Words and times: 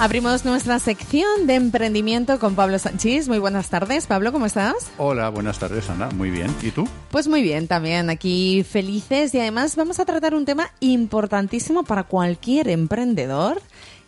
Abrimos 0.00 0.44
nuestra 0.44 0.78
sección 0.78 1.46
de 1.48 1.56
emprendimiento 1.56 2.38
con 2.38 2.54
Pablo 2.54 2.78
Sánchez. 2.78 3.26
Muy 3.28 3.38
buenas 3.40 3.68
tardes, 3.68 4.06
Pablo, 4.06 4.30
¿cómo 4.30 4.46
estás? 4.46 4.74
Hola, 4.96 5.28
buenas 5.28 5.58
tardes, 5.58 5.90
Ana. 5.90 6.08
Muy 6.10 6.30
bien. 6.30 6.54
¿Y 6.62 6.70
tú? 6.70 6.88
Pues 7.10 7.26
muy 7.26 7.42
bien, 7.42 7.66
también 7.66 8.08
aquí 8.08 8.62
felices 8.68 9.34
y 9.34 9.40
además 9.40 9.74
vamos 9.74 9.98
a 9.98 10.04
tratar 10.04 10.34
un 10.34 10.44
tema 10.44 10.70
importantísimo 10.78 11.82
para 11.82 12.04
cualquier 12.04 12.68
emprendedor, 12.68 13.60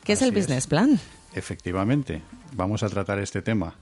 que 0.04 0.12
es 0.12 0.22
el 0.22 0.30
business 0.30 0.68
plan. 0.68 1.00
Efectivamente, 1.34 2.22
vamos 2.54 2.84
a 2.84 2.88
tratar 2.88 3.18
este 3.18 3.42
tema. 3.42 3.74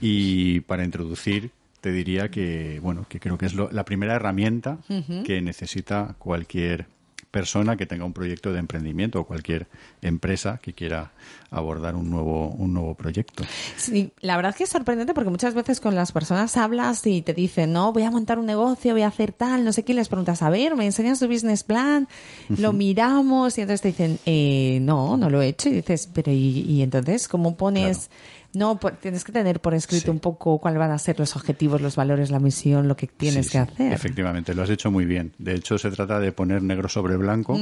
Y 0.00 0.60
para 0.60 0.84
introducir, 0.84 1.50
te 1.80 1.90
diría 1.90 2.30
que, 2.30 2.78
bueno, 2.82 3.04
que 3.08 3.18
creo 3.18 3.36
que 3.36 3.46
es 3.46 3.54
lo- 3.54 3.70
la 3.72 3.84
primera 3.84 4.14
herramienta 4.14 4.78
que 5.24 5.40
necesita 5.42 6.14
cualquier 6.20 6.86
persona 7.30 7.76
que 7.76 7.86
tenga 7.86 8.04
un 8.04 8.12
proyecto 8.12 8.52
de 8.52 8.58
emprendimiento 8.58 9.20
o 9.20 9.24
cualquier 9.24 9.66
empresa 10.00 10.58
que 10.62 10.72
quiera 10.72 11.12
abordar 11.50 11.94
un 11.94 12.10
nuevo, 12.10 12.48
un 12.50 12.72
nuevo 12.72 12.94
proyecto. 12.94 13.44
Sí, 13.76 14.12
la 14.20 14.36
verdad 14.36 14.50
es 14.50 14.56
que 14.56 14.64
es 14.64 14.70
sorprendente 14.70 15.14
porque 15.14 15.30
muchas 15.30 15.54
veces 15.54 15.80
con 15.80 15.94
las 15.94 16.12
personas 16.12 16.56
hablas 16.56 17.06
y 17.06 17.22
te 17.22 17.34
dicen, 17.34 17.72
no, 17.72 17.92
voy 17.92 18.02
a 18.04 18.10
montar 18.10 18.38
un 18.38 18.46
negocio, 18.46 18.92
voy 18.92 19.02
a 19.02 19.08
hacer 19.08 19.32
tal, 19.32 19.64
no 19.64 19.72
sé 19.72 19.84
qué, 19.84 19.92
y 19.92 19.96
les 19.96 20.08
preguntas, 20.08 20.42
a 20.42 20.50
ver, 20.50 20.74
¿me 20.76 20.86
enseñas 20.86 21.20
tu 21.20 21.28
business 21.28 21.64
plan? 21.64 22.08
Lo 22.48 22.72
miramos 22.72 23.56
y 23.58 23.62
entonces 23.62 23.82
te 23.82 23.88
dicen, 23.88 24.18
eh, 24.26 24.78
no, 24.82 25.16
no 25.16 25.30
lo 25.30 25.42
he 25.42 25.48
hecho. 25.48 25.68
Y 25.68 25.72
dices, 25.72 26.08
pero 26.12 26.32
¿y, 26.32 26.60
y 26.60 26.82
entonces 26.82 27.28
cómo 27.28 27.56
pones...? 27.56 28.10
No, 28.54 28.78
por- 28.80 28.92
tienes 28.96 29.24
que 29.24 29.32
tener 29.32 29.60
por 29.60 29.74
escrito 29.74 30.04
Sí. 30.06 30.10
un 30.10 30.20
poco 30.20 30.58
cuáles 30.58 30.78
van 30.78 30.90
a 30.90 30.98
ser 30.98 31.18
los 31.18 31.36
objetivos, 31.36 31.80
los 31.82 31.96
valores, 31.96 32.30
la 32.30 32.38
misión, 32.40 32.88
lo 32.88 32.96
que 32.96 33.06
tienes 33.06 33.46
Sí, 33.46 33.52
que 33.52 33.58
sí, 33.64 33.72
hacer. 33.72 33.92
Efectivamente, 33.92 34.54
lo 34.54 34.62
has 34.62 34.70
hecho 34.70 34.90
muy 34.90 35.04
bien. 35.04 35.32
De 35.38 35.54
hecho, 35.54 35.76
se 35.78 35.90
trata 35.90 36.18
de 36.18 36.32
poner 36.32 36.62
negro 36.62 36.88
sobre 36.88 37.16
blanco 37.16 37.58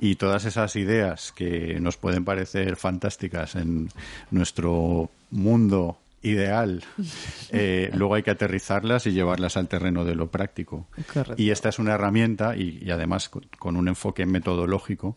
y 0.00 0.16
todas 0.16 0.44
esas 0.44 0.74
ideas 0.76 1.32
que 1.32 1.78
nos 1.80 1.96
pueden 1.96 2.24
parecer 2.24 2.76
fantásticas 2.76 3.54
en 3.54 3.88
nuestro 4.32 5.10
mundo 5.30 5.98
ideal, 6.22 6.82
eh, 7.52 7.90
luego 7.94 8.14
hay 8.16 8.22
que 8.24 8.32
aterrizarlas 8.32 9.06
y 9.06 9.12
llevarlas 9.12 9.56
al 9.56 9.68
terreno 9.68 10.04
de 10.04 10.16
lo 10.16 10.28
práctico. 10.28 10.86
Correcto. 11.12 11.40
Y 11.40 11.50
esta 11.50 11.68
es 11.68 11.78
una 11.78 11.94
herramienta 11.94 12.56
y, 12.56 12.80
y 12.82 12.90
además 12.90 13.28
con, 13.28 13.44
con 13.58 13.76
un 13.76 13.86
enfoque 13.86 14.26
metodológico 14.26 15.16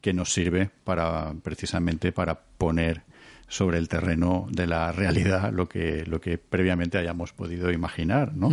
que 0.00 0.12
nos 0.14 0.32
sirve 0.32 0.70
para 0.84 1.34
precisamente 1.42 2.10
para 2.12 2.38
poner 2.56 3.02
sobre 3.48 3.78
el 3.78 3.88
terreno 3.88 4.46
de 4.50 4.66
la 4.66 4.90
realidad 4.92 5.52
lo 5.52 5.68
que 5.68 6.04
lo 6.06 6.20
que 6.20 6.36
previamente 6.38 6.98
hayamos 6.98 7.32
podido 7.32 7.70
imaginar, 7.70 8.34
¿no? 8.34 8.50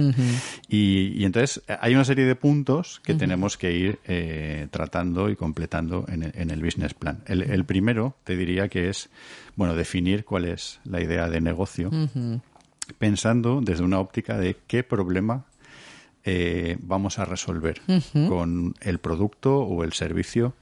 y, 0.67 1.13
y 1.15 1.25
entonces 1.25 1.63
hay 1.79 1.95
una 1.95 2.05
serie 2.05 2.25
de 2.25 2.35
puntos 2.35 3.01
que 3.03 3.15
tenemos 3.15 3.57
que 3.57 3.71
ir 3.73 3.99
eh, 4.05 4.67
tratando 4.71 5.29
y 5.29 5.35
completando 5.35 6.05
en 6.07 6.23
el, 6.23 6.31
en 6.35 6.51
el 6.51 6.63
business 6.63 6.93
plan. 6.93 7.23
El, 7.25 7.41
el 7.41 7.65
primero 7.65 8.15
te 8.23 8.35
diría 8.35 8.67
que 8.67 8.89
es 8.89 9.09
bueno 9.55 9.75
definir 9.75 10.25
cuál 10.25 10.45
es 10.45 10.79
la 10.83 11.01
idea 11.01 11.29
de 11.29 11.41
negocio, 11.41 11.89
pensando 12.99 13.61
desde 13.61 13.83
una 13.83 13.99
óptica 13.99 14.37
de 14.37 14.57
qué 14.67 14.83
problema 14.83 15.45
eh, 16.23 16.77
vamos 16.81 17.19
a 17.19 17.25
resolver 17.25 17.81
con 18.13 18.75
el 18.81 18.99
producto 18.99 19.59
o 19.59 19.83
el 19.83 19.93
servicio 19.93 20.53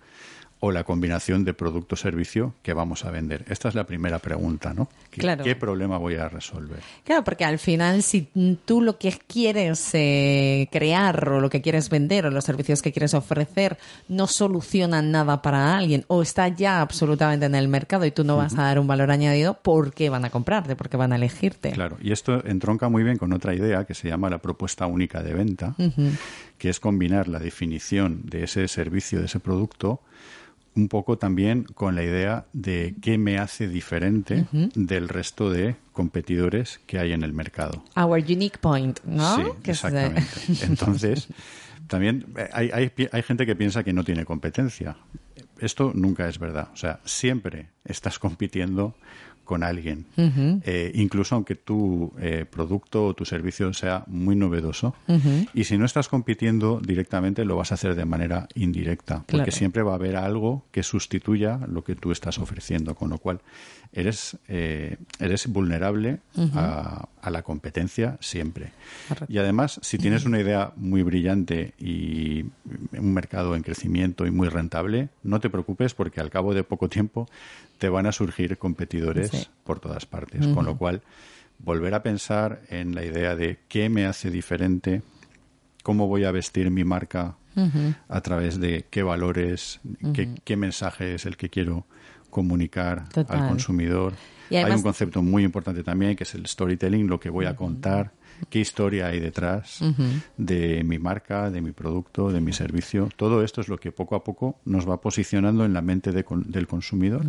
o 0.63 0.72
la 0.72 0.83
combinación 0.83 1.44
de 1.44 1.55
producto-servicio 1.55 2.53
que 2.61 2.73
vamos 2.73 3.03
a 3.03 3.11
vender. 3.11 3.44
Esta 3.49 3.67
es 3.67 3.73
la 3.73 3.83
primera 3.83 4.19
pregunta, 4.19 4.73
¿no? 4.75 4.88
¿Qué, 5.09 5.19
Claro. 5.19 5.44
¿Qué 5.44 5.55
problema 5.55 5.97
voy 5.97 6.16
a 6.16 6.29
resolver? 6.29 6.79
Claro, 7.03 7.23
porque 7.23 7.45
al 7.45 7.57
final, 7.57 8.03
si 8.03 8.29
tú 8.63 8.79
lo 8.79 9.00
que 9.00 9.11
quieres 9.25 9.89
eh, 9.94 10.69
crear 10.71 11.29
o 11.29 11.41
lo 11.41 11.50
que 11.50 11.63
quieres 11.63 11.89
vender 11.89 12.27
o 12.27 12.29
los 12.29 12.45
servicios 12.45 12.83
que 12.83 12.91
quieres 12.91 13.16
ofrecer 13.16 13.79
no 14.07 14.27
solucionan 14.27 15.09
nada 15.09 15.41
para 15.41 15.75
alguien 15.75 16.05
o 16.07 16.21
está 16.21 16.47
ya 16.47 16.81
absolutamente 16.81 17.47
en 17.47 17.55
el 17.55 17.67
mercado 17.67 18.05
y 18.05 18.11
tú 18.11 18.23
no 18.23 18.38
vas 18.38 18.53
a 18.53 18.63
dar 18.63 18.79
un 18.79 18.85
valor 18.85 19.09
añadido, 19.09 19.55
¿por 19.55 19.94
qué 19.94 20.11
van 20.11 20.25
a 20.25 20.29
comprarte? 20.29 20.75
¿Por 20.75 20.89
qué 20.89 20.97
van 20.97 21.11
a 21.11 21.16
elegirte? 21.16 21.71
Claro, 21.71 21.97
y 22.00 22.11
esto 22.11 22.45
entronca 22.45 22.88
muy 22.88 23.03
bien 23.03 23.17
con 23.17 23.33
otra 23.33 23.55
idea 23.55 23.85
que 23.85 23.95
se 23.95 24.09
llama 24.09 24.29
la 24.29 24.38
propuesta 24.38 24.85
única 24.85 25.23
de 25.23 25.33
venta, 25.33 25.75
que 26.59 26.69
es 26.69 26.79
combinar 26.79 27.27
la 27.27 27.39
definición 27.39 28.21
de 28.25 28.44
ese 28.44 28.67
servicio, 28.67 29.19
de 29.19 29.25
ese 29.25 29.39
producto, 29.39 30.01
un 30.75 30.87
poco 30.87 31.17
también 31.17 31.63
con 31.63 31.95
la 31.95 32.03
idea 32.03 32.45
de 32.53 32.95
qué 33.01 33.17
me 33.17 33.37
hace 33.37 33.67
diferente 33.67 34.45
del 34.51 35.09
resto 35.09 35.49
de 35.49 35.75
competidores 35.91 36.79
que 36.85 36.99
hay 36.99 37.11
en 37.13 37.23
el 37.23 37.33
mercado. 37.33 37.83
Our 37.95 38.19
unique 38.19 38.57
point, 38.59 38.99
¿no? 39.03 39.35
Sí, 39.35 39.43
Que 39.63 39.71
exactamente. 39.71 40.23
Entonces, 40.61 41.27
también 41.87 42.25
eh, 42.37 42.49
hay, 42.53 42.71
hay, 42.71 42.91
hay 43.11 43.23
gente 43.23 43.45
que 43.45 43.55
piensa 43.55 43.83
que 43.83 43.93
no 43.93 44.03
tiene 44.03 44.23
competencia. 44.25 44.95
Esto 45.59 45.91
nunca 45.93 46.27
es 46.27 46.39
verdad. 46.39 46.69
O 46.73 46.77
sea, 46.77 47.01
siempre 47.05 47.67
estás 47.83 48.17
compitiendo 48.17 48.95
con 49.51 49.63
alguien. 49.63 50.06
Eh, 50.16 50.94
incluso 50.95 51.35
aunque 51.35 51.56
tu 51.56 52.13
eh, 52.22 52.45
producto 52.50 53.07
o 53.07 53.13
tu 53.13 53.25
servicio 53.25 53.73
sea 53.73 54.06
muy 54.07 54.34
novedoso. 54.38 54.95
Y 55.53 55.66
si 55.66 55.78
no 55.78 55.84
estás 55.84 56.07
compitiendo 56.07 56.79
directamente, 56.79 57.44
lo 57.44 57.57
vas 57.57 57.72
a 57.73 57.75
hacer 57.75 57.95
de 57.95 58.06
manera 58.06 58.47
indirecta. 58.56 59.17
Porque 59.28 59.35
Claro. 59.44 59.51
siempre 59.51 59.84
va 59.84 59.91
a 59.91 59.95
haber 59.95 60.16
algo 60.16 60.63
que 60.72 60.84
sustituya 60.84 61.59
lo 61.67 61.84
que 61.84 61.95
tú 61.95 62.13
estás 62.13 62.39
ofreciendo. 62.39 62.95
Con 62.95 63.09
lo 63.09 63.17
cual, 63.17 63.41
eres, 63.91 64.38
eh, 64.47 64.95
eres 65.19 65.47
vulnerable 65.47 66.19
a, 66.56 67.09
a 67.22 67.29
la 67.29 67.41
competencia 67.41 68.18
siempre. 68.22 68.72
Y 69.28 69.38
además, 69.38 69.79
si 69.83 69.97
tienes 69.97 70.23
una 70.29 70.39
idea 70.39 70.72
muy 70.78 71.03
brillante 71.03 71.73
y 71.78 72.45
un 72.97 73.13
mercado 73.13 73.53
en 73.57 73.63
crecimiento 73.63 74.25
y 74.25 74.31
muy 74.31 74.47
rentable, 74.47 75.09
no 75.23 75.41
te 75.41 75.50
preocupes 75.50 75.94
porque 75.94 76.22
al 76.22 76.29
cabo 76.29 76.53
de 76.53 76.63
poco 76.63 76.88
tiempo 76.88 77.28
te 77.81 77.90
van 77.90 78.06
a 78.06 78.12
surgir 78.12 78.59
competidores 78.59 79.31
Sí. 79.31 79.47
por 79.64 79.80
todas 79.80 80.06
partes. 80.06 80.46
Con 80.46 80.66
lo 80.66 80.78
cual, 80.78 81.02
volver 81.58 81.96
a 81.96 82.03
pensar 82.03 82.62
en 82.69 82.94
la 82.94 83.03
idea 83.03 83.36
de 83.36 83.58
qué 83.68 83.90
me 83.90 84.06
hace 84.06 84.30
diferente, 84.30 85.02
cómo 85.81 86.06
voy 86.08 86.24
a 86.25 86.31
vestir 86.31 86.69
mi 86.69 86.84
marca 86.84 87.38
a 88.08 88.22
través 88.22 88.59
de 88.59 88.86
qué 88.92 89.02
valores, 89.02 89.80
qué, 90.14 90.30
qué 90.44 90.56
mensaje 90.58 91.16
es 91.16 91.25
el 91.25 91.38
que 91.38 91.50
quiero 91.50 91.88
comunicar 92.30 93.09
Total. 93.09 93.42
al 93.42 93.47
consumidor. 93.50 94.13
Y 94.52 94.58
Hay 94.58 94.72
un 94.74 94.84
concepto 94.84 95.24
muy 95.24 95.44
importante 95.44 95.81
también 95.84 96.16
que 96.16 96.24
es 96.24 96.36
el 96.36 96.46
storytelling, 96.46 97.08
lo 97.08 97.19
que 97.19 97.31
voy 97.31 97.46
a 97.48 97.56
contar, 97.56 98.12
qué 98.50 98.59
historia 98.59 99.07
hay 99.07 99.19
detrás 99.19 99.79
de 100.38 100.84
mi 100.84 101.00
marca, 101.00 101.50
de 101.50 101.62
mi 101.62 101.72
producto, 101.72 102.31
de 102.31 102.41
mi 102.41 102.53
servicio. 102.53 103.09
Todo 103.16 103.44
esto 103.44 103.62
es 103.62 103.68
lo 103.68 103.78
que 103.78 103.91
poco 103.91 104.16
a 104.16 104.24
poco 104.24 104.59
nos 104.66 104.88
va 104.88 105.02
posicionando 105.02 105.66
en 105.66 105.74
la 105.74 105.81
mente 105.81 106.12
de 106.12 106.25
del 106.46 106.68
consumidor 106.68 107.25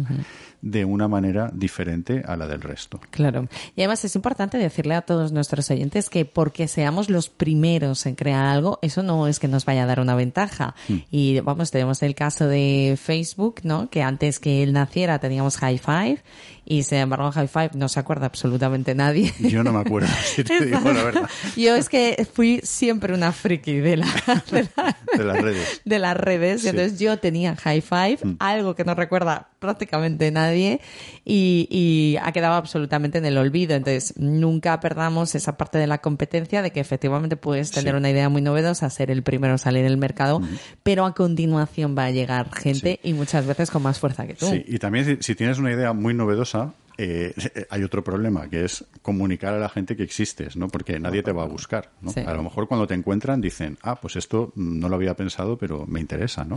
de 0.60 0.84
una 0.84 1.08
manera 1.08 1.50
diferente 1.52 2.22
a 2.26 2.36
la 2.36 2.46
del 2.46 2.60
resto. 2.60 3.00
Claro. 3.10 3.48
Y 3.74 3.80
además 3.80 4.04
es 4.04 4.14
importante 4.14 4.58
decirle 4.58 4.94
a 4.94 5.02
todos 5.02 5.32
nuestros 5.32 5.70
oyentes 5.70 6.10
que 6.10 6.24
porque 6.24 6.68
seamos 6.68 7.10
los 7.10 7.28
primeros 7.28 8.06
en 8.06 8.14
crear 8.14 8.44
algo, 8.44 8.78
eso 8.82 9.02
no 9.02 9.26
es 9.26 9.38
que 9.38 9.48
nos 9.48 9.64
vaya 9.64 9.84
a 9.84 9.86
dar 9.86 10.00
una 10.00 10.14
ventaja. 10.14 10.74
Y 11.10 11.40
vamos, 11.40 11.70
tenemos 11.70 12.02
el 12.02 12.14
caso 12.14 12.46
de 12.46 12.98
Facebook, 13.00 13.60
¿no? 13.64 13.88
Que 13.90 14.02
antes 14.02 14.38
que 14.38 14.62
él 14.62 14.72
naciera 14.72 15.18
teníamos 15.18 15.56
High 15.56 15.78
Five 15.78 16.22
y 16.64 16.84
sin 16.84 16.98
embargo 16.98 17.26
en 17.26 17.32
High 17.32 17.48
Five 17.48 17.70
no 17.74 17.88
se 17.88 17.98
acuerda 18.00 18.26
absolutamente 18.26 18.94
nadie. 18.94 19.32
Yo 19.40 19.62
no 19.64 19.72
me 19.72 19.80
acuerdo, 19.86 20.08
si 20.24 20.44
te 20.44 20.64
digo 20.64 20.80
la 20.92 21.02
verdad, 21.02 21.30
Yo 21.56 21.74
es 21.76 21.88
que 21.88 22.26
fui 22.32 22.60
siempre 22.62 23.14
una 23.14 23.32
friki 23.32 23.76
de, 23.78 23.96
la, 23.98 24.06
de, 24.50 24.68
la- 24.76 24.96
de 25.18 25.24
las 25.24 25.40
redes. 25.42 25.80
de 25.84 25.98
las 25.98 26.16
redes. 26.16 26.62
y. 26.64 26.68
Entonces 26.68 26.98
yo 26.98 27.18
tenía 27.18 27.56
High 27.56 27.80
Five, 27.82 28.18
algo 28.38 28.74
que 28.74 28.84
no 28.84 28.94
recuerda 28.94 29.48
prácticamente 29.62 30.30
nadie 30.30 30.80
y, 31.24 31.66
y 31.70 32.18
ha 32.22 32.30
quedado 32.32 32.56
absolutamente 32.56 33.16
en 33.16 33.24
el 33.24 33.38
olvido. 33.38 33.74
Entonces 33.74 34.12
nunca 34.18 34.78
perdamos 34.80 35.34
esa 35.34 35.56
parte 35.56 35.78
de 35.78 35.86
la 35.86 35.98
competencia 35.98 36.60
de 36.60 36.70
que 36.70 36.80
efectivamente 36.80 37.36
puedes 37.36 37.70
tener 37.70 37.94
Sí. 37.94 37.98
una 37.98 38.10
idea 38.10 38.28
muy 38.28 38.42
novedosa, 38.42 38.90
ser 38.90 39.10
el 39.10 39.22
primero 39.22 39.54
a 39.54 39.58
salir 39.58 39.80
en 39.86 39.86
el 39.92 39.96
mercado, 39.96 40.42
pero 40.82 41.06
a 41.06 41.14
continuación 41.14 41.96
va 41.96 42.04
a 42.06 42.10
llegar 42.10 42.52
gente 42.54 43.00
y 43.02 43.14
muchas 43.14 43.46
veces 43.46 43.70
con 43.70 43.82
más 43.82 43.98
fuerza 43.98 44.26
que 44.26 44.34
tú. 44.34 44.46
Sí, 44.46 44.62
y 44.68 44.78
también 44.78 45.04
si, 45.06 45.16
si 45.20 45.34
tienes 45.34 45.58
una 45.58 45.72
idea 45.72 45.92
muy 45.94 46.12
novedosa, 46.12 46.74
eh, 46.98 47.34
hay 47.70 47.82
otro 47.82 48.04
problema, 48.04 48.48
que 48.48 48.64
es 48.64 48.84
comunicar 49.02 49.54
a 49.54 49.58
la 49.58 49.68
gente 49.68 49.96
que 49.96 50.02
existes, 50.02 50.56
¿no? 50.56 50.68
Porque 50.68 50.98
nadie 51.00 51.22
te 51.22 51.32
va 51.32 51.42
a 51.44 51.46
buscar, 51.46 51.90
¿no? 52.00 52.10
Sí. 52.12 52.20
A 52.20 52.34
lo 52.34 52.42
mejor 52.42 52.68
cuando 52.68 52.86
te 52.86 52.94
encuentran 52.94 53.40
dicen, 53.40 53.78
ah, 53.82 54.00
pues 54.00 54.16
esto 54.16 54.52
no 54.56 54.88
lo 54.88 54.96
había 54.96 55.14
pensado, 55.14 55.56
pero 55.58 55.86
me 55.86 56.00
interesa, 56.00 56.44
¿no? 56.44 56.56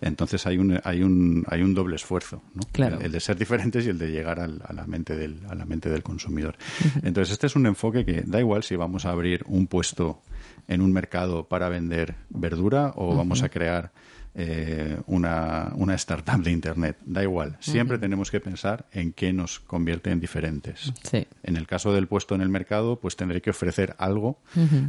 Entonces 0.00 0.46
hay 0.46 0.58
un, 0.58 0.80
hay 0.84 1.02
un, 1.02 1.44
hay 1.48 1.62
un 1.62 1.74
doble 1.74 1.96
esfuerzo, 1.96 2.42
¿no? 2.54 2.62
Claro. 2.72 2.98
El, 2.98 3.06
el 3.06 3.12
de 3.12 3.20
ser 3.20 3.36
diferentes 3.36 3.86
y 3.86 3.90
el 3.90 3.98
de 3.98 4.10
llegar 4.10 4.40
al- 4.40 4.62
a 4.66 4.72
la 4.72 4.86
mente 4.86 5.16
del, 5.16 5.40
a 5.48 5.54
la 5.54 5.64
mente 5.64 5.88
del 5.90 6.02
consumidor. 6.02 6.56
Entonces 7.02 7.32
este 7.32 7.46
es 7.46 7.56
un 7.56 7.66
enfoque 7.66 8.04
que 8.04 8.22
da 8.26 8.40
igual 8.40 8.62
si 8.62 8.76
vamos 8.76 9.04
a 9.06 9.10
abrir 9.10 9.44
un 9.46 9.66
puesto 9.66 10.22
en 10.68 10.80
un 10.80 10.92
mercado 10.92 11.44
para 11.48 11.68
vender 11.68 12.16
verdura 12.30 12.92
o 12.96 13.16
vamos 13.16 13.42
a 13.42 13.48
crear 13.48 13.92
eh, 14.38 14.98
una, 15.06 15.72
una 15.76 15.94
startup 15.94 16.42
de 16.42 16.50
Internet. 16.50 16.98
Da 17.06 17.22
igual. 17.22 17.56
Siempre 17.60 17.98
tenemos 17.98 18.30
que 18.30 18.38
pensar 18.38 18.84
en 18.92 19.12
qué 19.12 19.32
nos 19.32 19.60
convierte 19.60 20.10
en 20.10 20.20
diferentes. 20.20 20.92
Sí. 21.02 21.26
En 21.42 21.56
el 21.56 21.66
caso 21.66 21.92
del 21.94 22.06
puesto 22.06 22.34
en 22.34 22.42
el 22.42 22.50
mercado, 22.50 23.00
pues 23.00 23.16
tendré 23.16 23.40
que 23.40 23.50
ofrecer 23.50 23.96
algo 23.98 24.38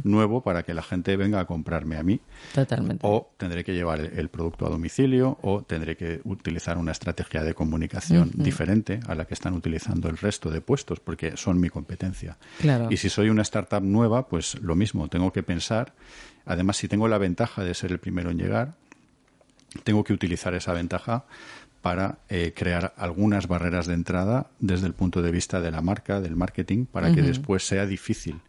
nuevo 0.04 0.42
para 0.42 0.64
que 0.64 0.74
la 0.74 0.82
gente 0.82 1.16
venga 1.16 1.40
a 1.40 1.46
comprarme 1.46 1.96
a 1.96 2.02
mí. 2.02 2.20
Totalmente. 2.54 3.06
O 3.06 3.32
tendré 3.38 3.64
que 3.64 3.72
llevar 3.72 4.00
el, 4.00 4.18
el 4.18 4.28
producto 4.28 4.66
a 4.66 4.68
domicilio 4.68 5.38
o 5.40 5.62
tendré 5.62 5.96
que 5.96 6.20
utilizar 6.24 6.76
una 6.76 6.92
estrategia 6.92 7.42
de 7.42 7.54
comunicación 7.54 8.30
diferente 8.34 9.00
a 9.06 9.14
la 9.14 9.24
que 9.24 9.32
están 9.32 9.54
utilizando 9.54 10.10
el 10.10 10.18
resto 10.18 10.50
de 10.50 10.60
puestos 10.60 11.00
porque 11.00 11.38
son 11.38 11.58
mi 11.58 11.70
competencia. 11.70 12.36
Claro. 12.60 12.88
Y 12.90 12.98
si 12.98 13.08
soy 13.08 13.30
una 13.30 13.42
startup 13.42 13.82
nueva, 13.82 14.28
pues 14.28 14.60
lo 14.60 14.74
mismo, 14.74 15.08
tengo 15.08 15.32
que 15.32 15.42
pensar, 15.42 15.94
además 16.44 16.76
si 16.76 16.86
tengo 16.88 17.08
la 17.08 17.16
ventaja 17.16 17.64
de 17.64 17.72
ser 17.72 17.92
el 17.92 17.98
primero 17.98 18.30
en 18.30 18.36
llegar, 18.36 18.74
tengo 19.84 20.04
que 20.04 20.12
utilizar 20.12 20.54
esa 20.54 20.72
ventaja 20.72 21.24
para 21.82 22.18
eh, 22.28 22.52
crear 22.56 22.92
algunas 22.96 23.46
barreras 23.46 23.86
de 23.86 23.94
entrada 23.94 24.48
desde 24.58 24.86
el 24.86 24.94
punto 24.94 25.22
de 25.22 25.30
vista 25.30 25.60
de 25.60 25.70
la 25.70 25.80
marca, 25.80 26.20
del 26.20 26.36
marketing, 26.36 26.86
para 26.86 27.14
que 27.14 27.22
después 27.22 27.66
sea 27.66 27.86
difícil 27.86 28.40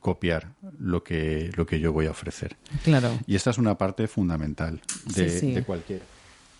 copiar 0.00 0.52
lo 0.78 1.02
que, 1.02 1.50
lo 1.56 1.66
que 1.66 1.80
yo 1.80 1.92
voy 1.92 2.06
a 2.06 2.12
ofrecer. 2.12 2.56
Claro. 2.84 3.18
Y 3.26 3.34
esta 3.34 3.50
es 3.50 3.58
una 3.58 3.76
parte 3.76 4.06
fundamental 4.06 4.80
de, 5.14 5.28
Sí, 5.30 5.38
sí. 5.40 5.52
de 5.52 5.62
cualquier 5.64 6.02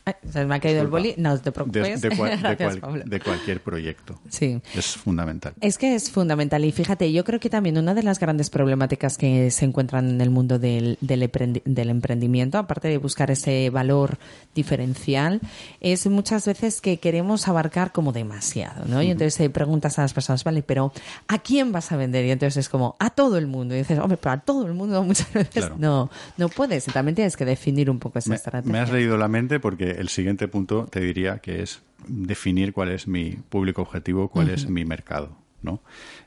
Ay, 0.08 0.14
se 0.30 0.44
me 0.46 0.54
ha 0.54 0.60
caído 0.60 0.82
el 0.82 0.86
boli. 0.86 1.14
No 1.18 1.36
te 1.36 1.44
de, 1.46 1.52
preocupes. 1.52 2.00
de 2.00 2.16
cual- 2.16 2.30
de 2.30 2.36
Gracias, 2.36 2.76
cual- 2.76 2.80
Pablo. 2.80 3.02
de 3.04 3.20
cualquier 3.20 3.60
proyecto. 3.60 4.18
Sí. 4.28 4.60
Es 4.74 4.96
fundamental. 4.96 5.52
Es 5.60 5.78
que 5.78 5.96
es 5.96 6.10
fundamental 6.10 6.64
y 6.64 6.70
fíjate, 6.72 7.12
yo 7.12 7.24
creo 7.24 7.40
que 7.40 7.50
también 7.50 7.76
una 7.76 7.92
de 7.92 8.04
las 8.04 8.20
grandes 8.20 8.48
problemáticas 8.48 9.18
que 9.18 9.50
se 9.50 9.64
encuentran 9.64 10.08
en 10.08 10.20
el 10.20 10.30
mundo 10.30 10.58
del, 10.60 10.96
del, 11.00 11.22
emprendi- 11.30 11.62
del 11.64 11.90
emprendimiento, 11.90 12.56
aparte 12.58 12.86
de 12.88 12.98
buscar 12.98 13.30
ese 13.32 13.68
valor 13.70 14.16
diferencial, 14.54 15.40
es 15.80 16.06
muchas 16.06 16.46
veces 16.46 16.80
que 16.80 16.98
queremos 16.98 17.46
abarcar 17.48 17.92
como 17.92 18.12
demasiado, 18.12 18.84
¿no? 18.86 19.02
Y 19.02 19.10
entonces 19.10 19.36
te 19.36 19.50
preguntas 19.50 19.98
a 19.98 20.02
las 20.02 20.14
personas, 20.14 20.44
vale, 20.44 20.62
pero 20.62 20.92
¿a 21.28 21.38
quién 21.38 21.72
vas 21.72 21.92
a 21.92 21.96
vender? 21.96 22.24
Y 22.24 22.30
entonces 22.30 22.56
es 22.64 22.68
como, 22.68 22.96
a 22.98 23.10
todo 23.10 23.38
el 23.38 23.46
mundo. 23.46 23.74
Y 23.74 23.78
dices, 23.78 23.98
hombre, 23.98 24.16
pero 24.16 24.32
a 24.32 24.38
todo 24.40 24.66
el 24.66 24.72
mundo 24.74 25.02
muchas 25.04 25.32
veces 25.32 25.52
Claro. 25.52 25.76
no, 25.78 26.10
no 26.36 26.48
puedes. 26.48 26.88
Y 26.88 26.90
también 26.92 27.14
tienes 27.14 27.36
que 27.36 27.44
definir 27.44 27.90
un 27.90 27.98
poco 27.98 28.18
esa 28.18 28.30
Me, 28.30 28.36
estrategia. 28.36 28.72
me 28.72 28.78
has 28.78 28.90
leído 28.90 29.16
la 29.16 29.28
mente 29.28 29.60
porque 29.60 29.95
el 29.96 30.08
siguiente 30.08 30.48
punto 30.48 30.87
te 30.90 31.00
diría 31.00 31.38
que 31.38 31.62
es 31.62 31.82
definir 32.08 32.72
cuál 32.72 32.90
es 32.90 33.08
mi 33.08 33.32
público 33.48 33.82
objetivo, 33.82 34.28
cuál 34.28 34.50
es 34.50 34.69
mi 34.69 34.84
mercado. 34.84 35.37
¿no? 35.62 35.81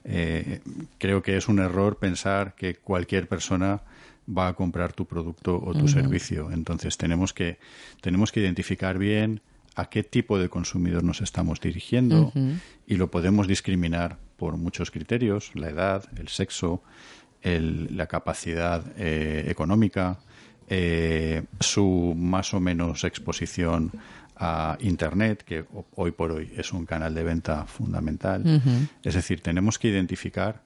Eh, 0.04 0.60
creo 0.98 1.22
que 1.22 1.38
es 1.38 1.48
un 1.48 1.60
error 1.60 1.98
pensar 1.98 2.56
que 2.56 2.76
cualquier 2.76 3.28
persona 3.28 3.82
va 4.28 4.48
a 4.50 4.54
comprar 4.54 4.92
tu 4.94 5.06
producto 5.06 5.56
o 5.64 5.74
tu 5.74 5.88
servicio. 5.88 6.52
Entonces 6.52 6.98
tenemos 6.98 7.34
que, 7.34 7.58
tenemos 8.02 8.32
que 8.32 8.42
identificar 8.42 8.98
bien 8.98 9.42
a 9.76 9.86
qué 9.90 10.04
tipo 10.04 10.38
de 10.40 10.50
consumidor 10.50 11.04
nos 11.04 11.22
estamos 11.22 11.62
dirigiendo 11.62 12.32
y 12.86 12.96
lo 12.98 13.10
podemos 13.12 13.48
discriminar 13.48 14.18
por 14.36 14.58
muchos 14.58 14.92
criterios, 14.92 15.52
la 15.56 15.70
edad, 15.70 16.04
el 16.18 16.28
sexo, 16.28 16.84
el- 17.42 17.96
la 17.96 18.08
capacidad 18.08 18.84
eh, 18.98 19.46
económica, 19.48 20.20
eh, 20.70 21.44
su 21.60 22.14
más 22.18 22.54
o 22.54 22.60
menos 22.60 23.04
exposición 23.04 23.92
a 24.38 24.78
Internet, 24.80 25.44
que 25.44 25.62
ho- 25.74 25.86
hoy 25.96 26.12
por 26.12 26.32
hoy 26.32 26.54
es 26.56 26.72
un 26.72 26.86
canal 26.86 27.14
de 27.14 27.24
venta 27.24 27.66
fundamental. 27.66 28.44
Es 29.04 29.16
decir, 29.16 29.42
tenemos 29.42 29.78
que 29.80 29.90
identificar 29.90 30.62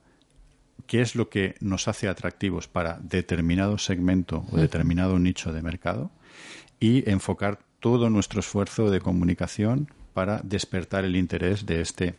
qué 0.86 1.00
es 1.00 1.14
lo 1.16 1.28
que 1.28 1.54
nos 1.60 1.88
hace 1.88 2.08
atractivos 2.08 2.68
para 2.68 2.98
determinado 3.02 3.78
segmento 3.78 4.44
o 4.52 4.56
determinado 4.58 5.18
nicho 5.18 5.52
de 5.52 5.62
mercado 5.62 6.10
y 6.78 7.08
enfocar 7.10 7.58
todo 7.80 8.10
nuestro 8.10 8.40
esfuerzo 8.40 8.90
de 8.90 9.00
comunicación 9.00 9.88
para 10.12 10.40
despertar 10.44 11.04
el 11.04 11.16
interés 11.16 11.66
de 11.66 11.80
este 11.80 12.14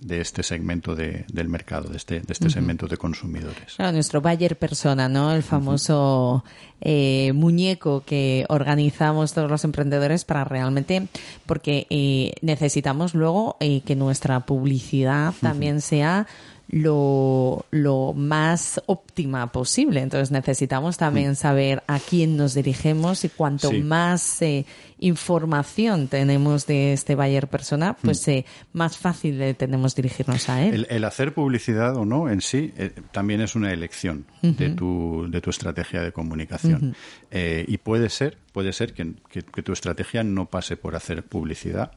de 0.00 0.20
este 0.20 0.42
segmento 0.42 0.94
de- 0.94 1.24
del 1.32 1.48
mercado, 1.48 1.88
de 1.88 1.96
este, 1.96 2.20
de 2.20 2.32
este 2.32 2.50
segmento 2.50 2.86
de 2.86 2.96
consumidores. 2.98 3.74
Claro, 3.76 3.92
nuestro 3.92 4.20
Bayer 4.20 4.58
persona, 4.58 5.08
¿no? 5.08 5.32
El 5.32 5.42
famoso 5.42 6.44
eh, 6.80 7.32
muñeco 7.34 8.02
que 8.04 8.44
organizamos 8.48 9.32
todos 9.32 9.50
los 9.50 9.64
emprendedores 9.64 10.24
para 10.24 10.44
realmente, 10.44 11.08
porque 11.46 11.86
eh, 11.90 12.34
necesitamos 12.42 13.14
luego 13.14 13.56
eh, 13.60 13.80
que 13.80 13.96
nuestra 13.96 14.40
publicidad 14.46 15.32
también 15.40 15.80
sea 15.80 16.26
lo, 16.70 17.64
lo 17.70 18.12
más 18.12 18.80
óptima 18.86 19.50
posible. 19.52 20.00
Entonces 20.02 20.30
necesitamos 20.30 20.96
también 20.98 21.34
saber 21.36 21.82
a 21.86 21.98
quién 21.98 22.36
nos 22.36 22.54
dirigimos 22.54 23.24
y 23.24 23.30
cuanto 23.30 23.70
Sí. 23.70 23.80
más 23.82 24.42
eh, 24.42 24.66
información 24.98 26.08
tenemos 26.08 26.66
de 26.66 26.92
este 26.92 27.14
Bayer 27.14 27.48
persona, 27.48 27.96
pues 28.02 28.26
eh, 28.28 28.44
más 28.72 28.98
fácil 28.98 29.38
le 29.38 29.54
tenemos 29.54 29.94
dirigirnos 29.94 30.48
a 30.48 30.62
él. 30.62 30.74
El, 30.74 30.86
el 30.90 31.04
hacer 31.04 31.32
publicidad 31.34 31.96
o 31.96 32.04
no 32.04 32.28
en 32.28 32.40
sí 32.40 32.72
eh, 32.76 32.92
también 33.12 33.40
es 33.40 33.54
una 33.54 33.72
elección 33.72 34.26
de, 34.42 34.70
tu, 34.70 35.26
de 35.30 35.40
tu 35.40 35.50
estrategia 35.50 36.02
de 36.02 36.12
comunicación. 36.12 36.94
Y 37.32 37.78
puede 37.78 38.08
ser, 38.10 38.38
puede 38.52 38.72
ser 38.72 38.92
que, 38.94 39.14
que- 39.30 39.42
que 39.42 39.62
tu 39.62 39.72
estrategia 39.72 40.22
no 40.22 40.46
pase 40.46 40.76
por 40.76 40.94
hacer 40.96 41.22
publicidad, 41.24 41.92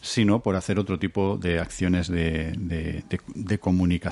sino 0.00 0.42
por 0.42 0.54
hacer 0.56 0.78
otro 0.78 0.98
tipo 0.98 1.36
de 1.36 1.58
acciones 1.60 2.08
de, 2.08 2.52
de- 2.56 3.04
de- 3.08 3.20
de 3.34 3.58
comunicación. 3.58 4.07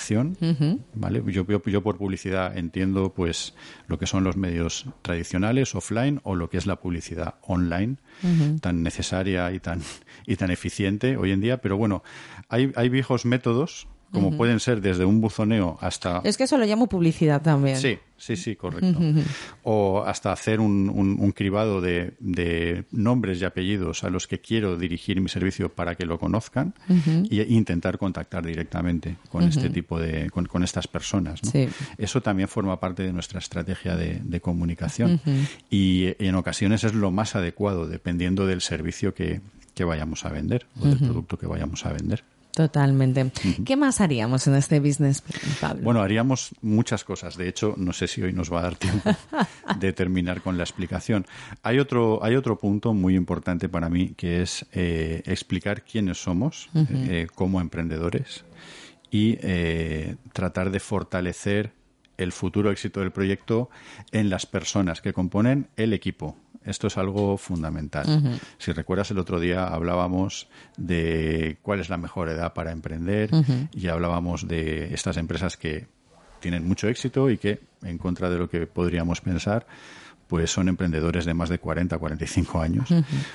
¿Vale? 0.94 1.22
Yo, 1.26 1.46
yo, 1.46 1.62
yo 1.64 1.82
por 1.82 1.96
publicidad 1.96 2.56
entiendo 2.56 3.12
pues 3.14 3.54
lo 3.87 3.98
que 3.98 4.06
son 4.06 4.25
los 4.25 4.37
medios 4.37 4.87
tradicionales, 5.02 5.75
offline, 5.75 6.20
o 6.22 6.34
lo 6.34 6.48
que 6.50 6.58
es 6.58 6.66
la 6.66 6.76
publicidad 6.76 7.37
online, 7.43 7.96
tan 8.60 8.82
necesaria 8.82 9.52
y 9.52 9.60
tan, 9.60 9.81
y 10.26 10.37
tan 10.37 10.50
eficiente 10.50 11.16
hoy 11.16 11.32
en 11.32 11.40
día. 11.40 11.60
Pero 11.60 11.76
bueno, 11.76 12.02
hay, 12.48 12.72
hay 12.76 12.88
viejos 12.88 13.25
métodos, 13.25 13.88
como 14.12 14.37
pueden 14.37 14.61
ser 14.61 14.81
desde 14.81 15.05
un 15.05 15.20
buzoneo 15.20 15.76
hasta... 15.81 16.20
Es 16.25 16.37
que 16.37 16.44
eso 16.44 16.56
lo 16.56 16.64
llamo 16.64 16.87
publicidad 16.88 17.43
también. 17.43 17.76
Sí, 17.76 17.99
sí, 18.17 18.37
sí, 18.37 18.56
correcto. 18.56 18.99
O 19.62 20.03
hasta 20.06 20.32
hacer 20.32 20.61
un, 20.61 20.88
un- 20.88 21.17
un 21.20 21.32
cribado 21.32 21.81
de, 21.81 22.14
de 22.20 22.85
nombres 22.93 23.41
y 23.43 23.44
apellidos 23.44 24.05
a 24.05 24.11
los 24.11 24.26
que 24.26 24.41
quiero 24.41 24.76
dirigir 24.79 25.20
mi 25.20 25.29
servicio 25.29 25.69
para 25.70 25.97
que 25.97 26.06
lo 26.06 26.19
conozcan 26.19 26.72
y- 27.29 27.41
e 27.41 27.46
intentar 27.48 27.98
contactar 27.98 28.46
directamente 28.46 29.17
con 29.29 29.43
este 29.44 29.69
tipo 29.70 29.98
de, 30.01 30.31
con, 30.31 30.46
con 30.46 30.63
estas 30.65 30.86
personas. 30.89 31.43
¿no? 31.43 31.51
Sí. 31.51 31.69
Eso 31.98 32.22
también 32.22 32.48
forma 32.48 32.81
parte 32.81 33.03
de 33.03 33.13
nuestra 33.13 33.39
estrategia 33.39 33.96
de, 33.96 34.20
de 34.25 34.41
comunicación 34.41 35.20
y, 35.69 36.06
y 36.19 36.27
en 36.27 36.34
ocasiones 36.36 36.84
es 36.84 36.94
lo 36.94 37.10
más 37.10 37.36
adecuado 37.36 37.86
dependiendo 37.86 38.46
del 38.46 38.60
servicio 38.63 39.13
que, 39.15 39.41
que 39.75 39.84
vayamos 39.84 40.25
a 40.25 40.31
vender 40.31 40.67
o 40.81 40.86
del 40.86 40.98
producto 40.98 41.36
que 41.39 41.46
vayamos 41.46 41.84
a 41.84 41.93
vender. 41.93 42.25
Totalmente. 42.56 43.31
¿Qué 43.67 43.77
más 43.77 44.01
haríamos 44.01 44.46
en 44.46 44.55
este 44.55 44.81
business, 44.81 45.22
Pablo? 45.60 45.82
Bueno, 45.82 46.01
haríamos 46.01 46.55
muchas 46.63 47.05
cosas. 47.05 47.36
De 47.36 47.48
hecho, 47.48 47.75
no 47.77 47.93
sé 47.93 48.08
si 48.08 48.22
hoy 48.22 48.32
nos 48.32 48.51
va 48.51 48.60
a 48.60 48.63
dar 48.63 48.77
tiempo 48.77 49.10
de 49.79 49.93
terminar 49.93 50.41
con 50.41 50.56
la 50.56 50.63
explicación. 50.63 51.27
Hay 51.63 51.79
otro, 51.79 52.25
hay 52.25 52.34
otro 52.34 52.56
punto 52.56 52.94
muy 52.94 53.15
importante 53.15 53.69
para 53.69 53.91
mí 53.91 54.15
que 54.17 54.41
es 54.41 54.65
eh, 54.72 55.22
explicar 55.27 55.82
quiénes 55.82 56.17
somos 56.17 56.70
eh, 56.75 57.27
como 57.34 57.60
emprendedores 57.60 58.46
y 59.10 59.36
eh, 59.43 60.17
tratar 60.32 60.70
de 60.70 60.81
fortalecer 60.81 61.75
el 62.17 62.32
futuro 62.32 62.70
éxito 62.70 63.01
del 63.01 63.10
proyecto 63.10 63.69
en 64.13 64.31
las 64.31 64.46
personas 64.46 65.03
que 65.03 65.13
componen 65.13 65.69
el 65.77 65.93
equipo. 65.93 66.39
Esto 66.67 66.89
es 66.89 66.99
algo 66.99 67.37
fundamental. 67.39 68.41
Si 68.58 68.73
recuerdas, 68.73 69.11
el 69.11 69.19
otro 69.19 69.41
día 69.41 69.67
hablábamos 69.67 70.49
de 70.77 71.58
cuál 71.63 71.81
es 71.81 71.89
la 71.89 71.96
mejor 71.96 72.29
edad 72.29 72.53
para 72.53 72.73
emprender 72.73 73.31
y 73.73 73.89
hablábamos 73.89 74.46
de 74.49 74.93
estas 74.93 75.17
empresas 75.17 75.56
que 75.56 75.87
tienen 76.41 76.67
mucho 76.67 76.89
éxito 76.89 77.31
y 77.31 77.39
que, 77.39 77.61
en 77.82 77.99
contra 77.99 78.29
de 78.29 78.39
lo 78.39 78.51
que 78.51 78.67
podríamos 78.67 79.20
pensar, 79.20 79.67
pues 80.27 80.51
son 80.51 80.69
emprendedores 80.69 81.25
de 81.25 81.35
más 81.35 81.49
de 81.49 81.58
40, 81.58 81.99
45 81.99 82.61
años. 82.61 82.89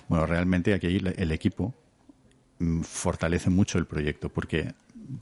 Bueno, 0.08 0.26
realmente 0.26 0.74
aquí 0.74 0.98
el 0.98 1.16
el 1.18 1.32
equipo 1.32 1.74
mm, 2.60 2.82
fortalece 2.82 3.50
mucho 3.50 3.78
el 3.78 3.86
proyecto 3.86 4.30
porque 4.30 4.74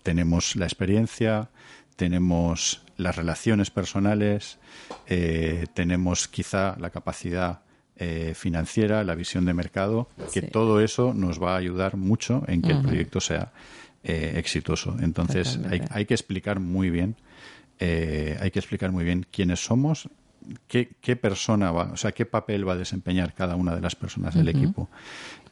tenemos 0.03 0.55
la 0.55 0.65
experiencia, 0.65 1.49
tenemos 1.95 2.81
las 2.97 3.15
relaciones 3.15 3.71
personales, 3.71 4.57
eh, 5.07 5.65
tenemos 5.73 6.27
quizá 6.27 6.75
la 6.79 6.89
capacidad 6.89 7.61
eh, 7.99 8.33
financiera, 8.35 9.03
la 9.03 9.13
visión 9.15 9.45
de 9.45 9.53
mercado, 9.53 10.07
que 10.33 10.41
Sí. 10.41 10.47
todo 10.47 10.79
eso 10.81 11.13
nos 11.13 11.41
va 11.41 11.53
a 11.53 11.57
ayudar 11.57 11.97
mucho 11.97 12.43
en 12.47 12.61
que 12.61 12.71
el 12.71 12.81
proyecto 12.81 13.19
sea 13.19 13.51
eh, 14.03 14.33
exitoso. 14.37 14.95
Entonces 15.01 15.59
hay, 15.69 15.81
hay 15.91 16.05
que 16.05 16.13
explicar 16.13 16.59
muy 16.61 16.89
bien, 16.89 17.15
eh, 17.79 18.37
hay 18.39 18.49
que 18.51 18.59
explicar 18.59 18.91
muy 18.93 19.03
bien 19.03 19.25
quiénes 19.29 19.63
somos, 19.63 20.07
qué, 20.67 20.89
qué 21.01 21.15
persona 21.17 21.71
va, 21.71 21.91
o 21.91 21.97
sea, 21.97 22.13
qué 22.13 22.25
papel 22.25 22.67
va 22.67 22.73
a 22.73 22.77
desempeñar 22.77 23.33
cada 23.33 23.55
una 23.57 23.75
de 23.75 23.81
las 23.81 23.95
personas 23.95 24.33
del 24.35 24.47
equipo 24.47 24.89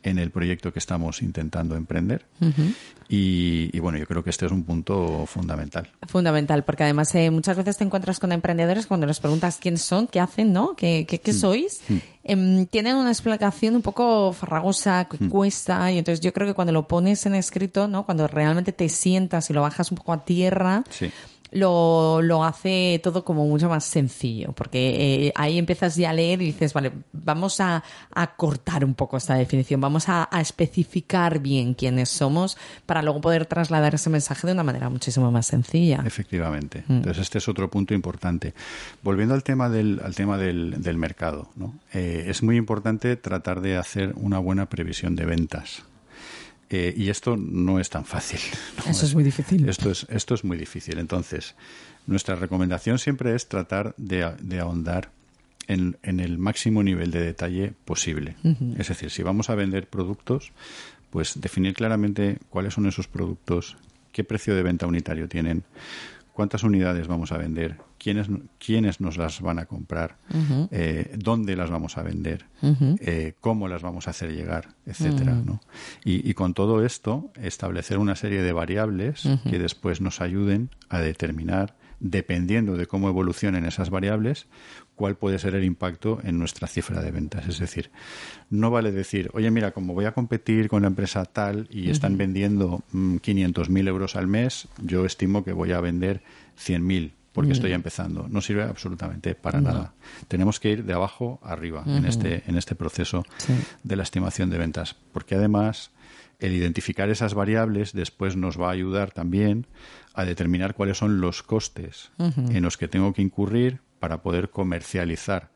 en 0.03 0.19
el 0.19 0.31
proyecto 0.31 0.71
que 0.71 0.79
estamos 0.79 1.21
intentando 1.21 1.75
emprender. 1.75 2.25
y, 3.09 3.69
y 3.75 3.79
bueno, 3.79 3.97
yo 3.97 4.05
creo 4.05 4.23
que 4.23 4.29
este 4.29 4.45
es 4.45 4.51
un 4.51 4.63
punto 4.63 5.25
fundamental. 5.25 5.89
Fundamental, 6.07 6.63
porque 6.63 6.83
además 6.83 7.13
eh, 7.15 7.31
muchas 7.31 7.55
veces 7.57 7.77
te 7.77 7.83
encuentras 7.83 8.19
con 8.19 8.31
emprendedores 8.31 8.85
cuando 8.85 9.05
les 9.07 9.19
preguntas 9.19 9.57
quiénes 9.61 9.81
son, 9.81 10.07
qué 10.07 10.19
hacen, 10.19 10.51
¿no? 10.53 10.75
¿Qué, 10.75 11.05
qué, 11.07 11.19
qué 11.19 11.33
sois? 11.33 11.81
Em, 12.23 12.65
tienen 12.65 12.97
una 12.97 13.09
explicación 13.09 13.75
un 13.75 13.81
poco 13.81 14.33
farragosa, 14.33 15.05
que 15.05 15.29
cuesta, 15.29 15.89
y 15.91 15.97
entonces 15.97 16.19
yo 16.19 16.33
creo 16.33 16.47
que 16.47 16.53
cuando 16.53 16.73
lo 16.73 16.87
pones 16.87 17.25
en 17.25 17.35
escrito, 17.35 17.87
¿no? 17.87 18.05
Cuando 18.05 18.27
realmente 18.27 18.73
te 18.73 18.89
sientas 18.89 19.49
y 19.49 19.53
lo 19.53 19.61
bajas 19.61 19.91
un 19.91 19.97
poco 19.97 20.11
a 20.13 20.25
tierra, 20.25 20.83
Sí. 20.89 21.09
Lo, 21.57 22.21
lo 22.21 22.43
hace 22.43 22.99
todo 23.03 23.23
como 23.23 23.45
mucho 23.45 23.69
más 23.69 23.83
sencillo, 23.83 24.53
porque 24.53 25.27
eh, 25.27 25.33
ahí 25.35 25.57
empiezas 25.57 25.95
ya 25.95 26.11
a 26.11 26.13
leer 26.13 26.41
y 26.41 26.45
dices, 26.45 26.73
vale, 26.73 26.91
vamos 27.11 27.59
a, 27.59 27.83
a 28.13 28.35
cortar 28.35 28.85
un 28.85 28.93
poco 28.93 29.17
esta 29.17 29.35
definición, 29.35 29.81
vamos 29.81 30.09
a, 30.09 30.27
a 30.31 30.41
especificar 30.41 31.39
bien 31.39 31.73
quiénes 31.73 32.09
somos 32.09 32.57
para 32.85 33.01
luego 33.01 33.21
poder 33.21 33.45
trasladar 33.45 33.95
ese 33.95 34.09
mensaje 34.09 34.47
de 34.47 34.53
una 34.53 34.63
manera 34.63 34.89
muchísimo 34.89 35.31
más 35.31 35.47
sencilla. 35.47 36.03
Efectivamente. 36.05 36.83
Entonces, 36.87 37.23
este 37.23 37.37
es 37.39 37.47
otro 37.47 37.69
punto 37.69 37.93
importante. 37.93 38.53
Volviendo 39.03 39.33
al 39.33 39.43
tema 39.43 39.69
del, 39.69 40.01
al 40.03 40.15
tema 40.15 40.37
del, 40.37 40.81
del 40.81 40.97
mercado, 40.97 41.49
¿no? 41.55 41.73
Eh, 41.93 42.25
es 42.27 42.43
muy 42.43 42.57
importante 42.57 43.15
tratar 43.15 43.61
de 43.61 43.77
hacer 43.77 44.13
una 44.15 44.39
buena 44.39 44.67
previsión 44.67 45.15
de 45.15 45.25
ventas. 45.25 45.83
Eh, 46.69 46.93
y 46.97 47.09
esto 47.09 47.37
no 47.37 47.79
es 47.79 47.89
tan 47.89 48.05
fácil. 48.05 48.39
¿no? 48.77 48.91
Eso 48.91 49.05
es 49.05 49.13
muy 49.13 49.23
difícil. 49.23 49.67
Esto 49.69 49.89
es, 49.89 50.05
esto 50.09 50.33
es 50.35 50.43
muy 50.43 50.57
difícil. 50.57 50.99
Entonces, 50.99 51.55
nuestra 52.07 52.35
recomendación 52.35 52.99
siempre 52.99 53.35
es 53.35 53.47
tratar 53.47 53.93
de, 53.97 54.33
de 54.41 54.59
ahondar 54.59 55.11
en, 55.67 55.97
en 56.03 56.19
el 56.19 56.37
máximo 56.37 56.83
nivel 56.83 57.11
de 57.11 57.21
detalle 57.21 57.73
posible. 57.85 58.35
Es 58.77 58.87
decir, 58.87 59.11
si 59.11 59.23
vamos 59.23 59.49
a 59.49 59.55
vender 59.55 59.87
productos, 59.87 60.51
pues 61.09 61.39
definir 61.39 61.73
claramente 61.73 62.37
cuáles 62.49 62.73
son 62.73 62.85
esos 62.87 63.07
productos, 63.07 63.77
qué 64.11 64.23
precio 64.23 64.55
de 64.55 64.63
venta 64.63 64.87
unitario 64.87 65.27
tienen, 65.27 65.63
cuántas 66.37 66.61
unidades 66.61 67.07
vamos 67.07 67.31
a 67.31 67.39
vender, 67.39 67.77
quiénes, 67.97 68.27
quiénes 68.63 69.01
nos 69.01 69.17
las 69.17 69.41
van 69.41 69.57
a 69.57 69.65
comprar, 69.65 70.17
eh, 70.69 71.15
dónde 71.17 71.55
las 71.55 71.71
vamos 71.71 71.97
a 71.97 72.03
vender, 72.03 72.45
eh, 72.61 73.33
cómo 73.41 73.67
las 73.67 73.81
vamos 73.81 74.05
a 74.05 74.11
hacer 74.11 74.31
llegar, 74.31 74.75
etcétera. 74.85 75.33
¿no? 75.33 75.61
Y, 76.05 76.29
y 76.29 76.35
con 76.35 76.53
todo 76.53 76.85
esto, 76.85 77.31
establecer 77.41 77.97
una 77.97 78.15
serie 78.15 78.43
de 78.43 78.53
variables 78.53 79.27
que 79.49 79.57
después 79.57 79.99
nos 79.99 80.21
ayuden 80.21 80.69
a 80.89 80.99
determinar, 80.99 81.75
dependiendo 81.99 82.77
de 82.77 82.85
cómo 82.85 83.09
evolucionen 83.09 83.65
esas 83.65 83.89
variables, 83.89 84.45
cuál 84.97 85.15
puede 85.15 85.39
ser 85.39 85.55
el 85.55 85.63
impacto 85.63 86.19
en 86.23 86.37
nuestra 86.39 86.67
cifra 86.67 87.01
de 87.01 87.11
ventas. 87.11 87.47
Es 87.47 87.59
decir, 87.59 87.91
no 88.49 88.69
vale 88.71 88.91
decir, 88.91 89.29
oye, 89.33 89.49
mira, 89.51 89.71
como 89.71 89.93
voy 89.93 90.03
a 90.05 90.11
competir 90.11 90.67
con 90.67 90.81
la 90.81 90.87
empresa 90.89 91.23
tal 91.23 91.67
y 91.71 91.89
están 91.91 92.17
vendiendo 92.17 92.83
mm, 92.91 93.17
500.000 93.17 93.87
euros 93.87 94.15
al 94.17 94.27
mes, 94.27 94.67
yo 94.83 95.05
estimo 95.05 95.45
que 95.45 95.53
voy 95.53 95.71
a 95.71 95.79
vender 95.79 96.21
100.000 96.57 97.11
porque 97.31 97.51
estoy 97.53 97.71
empezando. 97.73 98.27
No 98.27 98.41
sirve 98.41 98.63
absolutamente 98.63 99.35
para 99.35 99.61
nada. 99.61 99.93
Tenemos 100.27 100.59
que 100.59 100.71
ir 100.71 100.83
de 100.85 100.93
abajo 100.93 101.39
a 101.43 101.51
arriba 101.51 101.83
en, 101.85 102.05
este, 102.05 102.41
en 102.47 102.57
este 102.57 102.73
proceso 102.73 103.23
Sí. 103.37 103.53
de 103.83 103.95
la 103.95 104.01
estimación 104.01 104.49
de 104.49 104.57
ventas, 104.57 104.95
porque 105.13 105.35
además 105.35 105.91
el 106.39 106.53
identificar 106.53 107.09
esas 107.09 107.35
variables 107.35 107.93
después 107.93 108.35
nos 108.35 108.59
va 108.59 108.69
a 108.69 108.71
ayudar 108.71 109.11
también 109.11 109.67
a 110.15 110.25
determinar 110.25 110.73
cuáles 110.73 110.97
son 110.97 111.21
los 111.21 111.43
costes 111.43 112.09
en 112.17 112.63
los 112.63 112.75
que 112.77 112.87
tengo 112.87 113.13
que 113.13 113.21
incurrir 113.21 113.81
para 113.99 114.21
poder 114.21 114.49
comercializar 114.49 115.49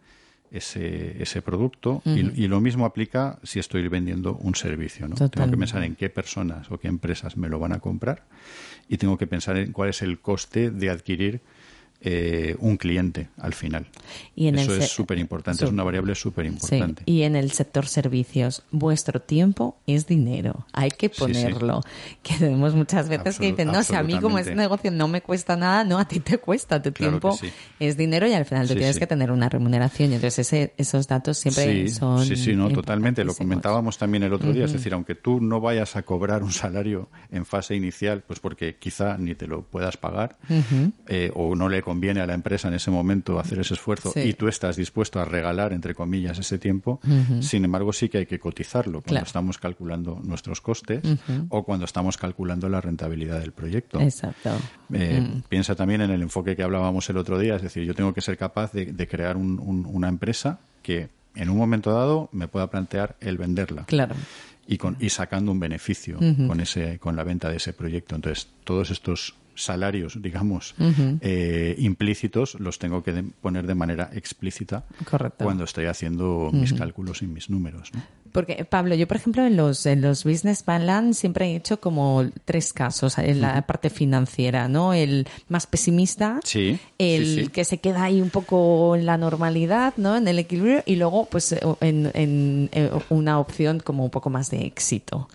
ese, 0.52 1.22
ese 1.24 1.42
producto 1.42 2.02
y, 2.06 2.44
y 2.44 2.48
lo 2.48 2.60
mismo 2.60 2.86
aplica 2.86 3.40
si 3.44 3.60
estoy 3.60 3.88
vendiendo 3.88 4.36
un 4.36 4.56
servicio. 4.56 5.08
¿no? 5.08 5.16
Tengo 5.16 5.50
que 5.50 5.58
pensar 5.58 5.84
en 5.84 5.96
qué 5.96 6.10
personas 6.10 6.70
o 6.70 6.78
qué 6.78 6.90
empresas 6.90 7.38
me 7.38 7.48
lo 7.48 7.58
van 7.58 7.72
a 7.72 7.80
comprar 7.80 8.26
y 8.90 8.98
tengo 8.98 9.18
que 9.18 9.28
pensar 9.28 9.58
en 9.58 9.72
cuál 9.72 9.90
es 9.90 10.02
el 10.02 10.20
coste 10.20 10.70
de 10.70 10.90
adquirir 10.90 11.42
eh, 12.04 12.56
un 12.60 12.78
cliente 12.78 13.30
al 13.38 13.54
final. 13.54 13.88
Y 14.36 14.48
en 14.48 14.58
Eso 14.58 14.74
el 14.76 14.82
es 14.82 14.90
súper 14.90 15.20
importante, 15.20 15.66
es 15.66 15.72
una 15.72 15.84
variable 15.84 16.16
súper 16.16 16.46
Sí, 16.46 16.52
importante. 16.52 17.04
y 17.06 17.22
en 17.24 17.36
el 17.36 17.52
sector 17.52 17.86
servicios, 17.88 18.64
vuestro 18.72 19.22
tiempo 19.22 19.78
es 19.86 20.08
dinero. 20.08 20.66
Hay 20.74 20.90
que 20.90 21.08
Sí, 21.10 21.14
sí. 21.16 21.20
ponerlo. 21.22 21.82
Que 22.24 22.36
tenemos 22.38 22.74
muchas 22.74 23.08
veces 23.08 23.38
que 23.38 23.48
Absolu- 23.48 23.52
dicen, 23.52 23.68
no, 23.72 23.84
si 23.84 23.94
a 23.96 24.04
mí 24.04 24.20
como 24.20 24.40
es 24.40 24.48
negocio 24.56 24.90
no 24.92 25.08
me 25.08 25.22
cuesta 25.22 25.56
nada, 25.56 25.84
no, 25.84 26.00
a 26.00 26.08
ti 26.08 26.20
te 26.20 26.38
cuesta. 26.40 26.82
Tu 26.82 26.92
Claro 26.92 27.20
que 27.20 27.20
tiempo 27.30 27.40
es 27.80 27.98
dinero 27.98 28.28
y 28.28 28.34
al 28.34 28.46
final 28.46 28.68
tú 28.68 28.74
tienes 28.76 28.98
que 28.98 29.08
tener 29.08 29.32
una 29.32 29.48
remuneración. 29.50 30.12
Y 30.12 30.16
entonces 30.16 30.40
ese- 30.48 30.74
esos 30.78 31.08
datos 31.08 31.38
siempre 31.38 31.88
sí, 31.88 31.94
son 31.94 32.26
Sí, 32.26 32.36
sí, 32.36 32.56
no, 32.56 32.70
totalmente. 32.70 33.24
Lo 33.24 33.36
comentábamos 33.36 33.98
también 33.98 34.24
el 34.24 34.34
otro 34.34 34.52
día. 34.54 34.66
Es 34.66 34.74
decir, 34.74 34.94
aunque 34.94 35.16
tú 35.16 35.40
no 35.40 35.62
vayas 35.62 35.96
a 35.96 36.02
cobrar 36.02 36.42
un 36.44 36.52
salario 36.52 37.10
en 37.32 37.46
fase 37.46 37.76
inicial, 37.76 38.24
pues 38.26 38.40
porque 38.40 38.76
quizá 38.78 39.18
ni 39.18 39.36
te 39.36 39.46
lo 39.48 39.62
puedas 39.64 39.98
pagar 39.98 40.38
eh, 41.08 41.32
o 41.36 41.56
no 41.56 41.70
le 41.70 41.82
conviene 41.92 42.22
a 42.22 42.26
la 42.26 42.34
empresa 42.34 42.70
en 42.70 42.74
ese 42.76 42.90
momento 42.90 43.38
hacer 43.38 43.60
ese 43.60 43.74
esfuerzo 43.74 44.12
Sí. 44.14 44.22
y 44.22 44.34
tú 44.34 44.48
estás 44.48 44.78
dispuesto 44.78 45.20
a 45.20 45.26
regalar, 45.26 45.74
entre 45.74 45.94
comillas, 45.94 46.40
ese 46.40 46.58
tiempo, 46.58 47.02
sin 47.42 47.66
embargo 47.66 47.92
sí 47.92 48.08
que 48.08 48.20
hay 48.20 48.26
que 48.26 48.40
cotizarlo 48.40 49.02
cuando 49.02 49.08
Claro. 49.10 49.26
estamos 49.26 49.58
calculando 49.58 50.22
nuestros 50.24 50.62
costes 50.62 51.02
o 51.50 51.64
cuando 51.64 51.84
estamos 51.86 52.16
calculando 52.18 52.70
la 52.70 52.80
rentabilidad 52.80 53.40
del 53.42 53.52
proyecto. 53.52 54.00
Exacto. 54.00 54.52
Eh, 54.94 55.42
Piensa 55.50 55.76
también 55.76 56.00
en 56.02 56.12
el 56.12 56.22
enfoque 56.22 56.56
que 56.56 56.64
hablábamos 56.64 57.10
el 57.10 57.18
otro 57.18 57.38
día, 57.38 57.56
es 57.58 57.62
decir, 57.62 57.84
yo 57.84 57.94
tengo 57.94 58.14
que 58.14 58.22
ser 58.22 58.38
capaz 58.38 58.72
de, 58.72 58.86
de 58.94 59.08
crear 59.08 59.36
un- 59.36 59.60
un- 59.60 59.86
una 59.86 60.08
empresa 60.08 60.60
que 60.82 61.10
en 61.36 61.50
un 61.50 61.58
momento 61.58 61.92
dado 61.92 62.30
me 62.32 62.48
pueda 62.48 62.68
plantear 62.68 63.16
el 63.20 63.38
venderla 63.38 63.84
Claro. 63.86 64.16
y, 64.68 64.78
con, 64.78 64.96
y 65.00 65.10
sacando 65.10 65.52
un 65.52 65.60
beneficio 65.60 66.18
con, 66.48 66.60
ese, 66.62 67.00
con 67.00 67.16
la 67.16 67.24
venta 67.24 67.50
de 67.50 67.58
ese 67.58 67.74
proyecto. 67.74 68.16
Entonces, 68.16 68.48
todos 68.64 68.92
estos 68.92 69.36
salarios, 69.56 70.22
digamos, 70.22 70.76
eh, 71.22 71.76
implícitos, 71.78 72.60
los 72.60 72.80
tengo 72.80 73.04
que 73.04 73.14
de- 73.14 73.24
poner 73.24 73.68
de 73.68 73.76
manera 73.76 74.10
explícita 74.14 74.86
Correcto. 75.10 75.44
cuando 75.44 75.64
estoy 75.64 75.86
haciendo 75.86 76.50
mis 76.54 76.74
cálculos 76.74 77.22
y 77.22 77.28
mis 77.28 77.50
números. 77.50 77.92
¿no? 77.94 78.02
Porque, 78.32 78.66
Pablo, 78.66 78.96
yo, 78.96 79.08
por 79.08 79.18
ejemplo, 79.18 79.46
en 79.46 79.58
los, 79.58 79.86
en 79.86 80.02
los 80.02 80.24
business 80.24 80.64
plan 80.64 81.14
siempre 81.14 81.52
he 81.52 81.56
hecho 81.56 81.80
como 81.80 82.26
tres 82.46 82.74
casos 82.74 83.18
en 83.18 83.42
la 83.42 83.62
parte 83.68 83.90
financiera, 83.90 84.68
¿no? 84.68 84.94
El 84.94 85.28
más 85.50 85.68
pesimista, 85.68 86.40
Sí, 86.44 86.80
el 86.98 87.26
sí, 87.26 87.44
sí. 87.44 87.48
que 87.50 87.64
se 87.66 87.80
queda 87.80 88.04
ahí 88.04 88.22
un 88.22 88.30
poco 88.30 88.96
en 88.96 89.06
la 89.06 89.18
normalidad, 89.18 89.94
¿no? 89.98 90.16
En 90.18 90.28
el 90.28 90.40
equilibrio, 90.40 90.84
y 90.86 90.96
luego, 90.96 91.26
pues, 91.26 91.56
en, 91.82 92.10
en, 92.14 92.70
eh, 92.72 92.90
una 93.10 93.40
opción 93.40 93.80
como 93.80 94.04
un 94.06 94.10
poco 94.12 94.30
más 94.30 94.50
de 94.50 94.66
éxito. 94.66 95.28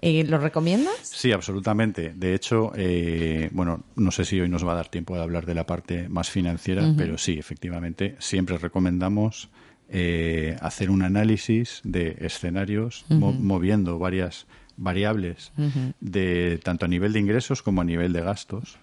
Eh, 0.00 0.24
¿Lo 0.24 0.38
recomiendas? 0.38 0.94
Sí, 1.02 1.32
absolutamente. 1.32 2.12
De 2.14 2.34
hecho, 2.34 2.72
eh, 2.76 3.48
bueno, 3.52 3.84
no 3.96 4.10
sé 4.10 4.24
si 4.24 4.40
hoy 4.40 4.48
nos 4.48 4.66
va 4.66 4.72
a 4.72 4.76
dar 4.76 4.88
tiempo 4.88 5.16
de 5.16 5.22
hablar 5.22 5.46
de 5.46 5.54
la 5.54 5.66
parte 5.66 6.08
más 6.08 6.30
financiera, 6.30 6.92
pero 6.96 7.18
sí, 7.18 7.38
efectivamente, 7.38 8.16
siempre 8.18 8.58
recomendamos 8.58 9.48
eh, 9.88 10.56
hacer 10.60 10.90
un 10.90 11.02
análisis 11.02 11.80
de 11.84 12.16
escenarios 12.20 13.04
mo- 13.08 13.32
moviendo 13.32 13.98
varias 13.98 14.46
variables 14.76 15.52
de 16.00 16.58
tanto 16.62 16.84
a 16.86 16.88
nivel 16.88 17.12
de 17.12 17.20
ingresos 17.20 17.62
como 17.62 17.80
a 17.80 17.84
nivel 17.84 18.12
de 18.12 18.22
gastos 18.22 18.78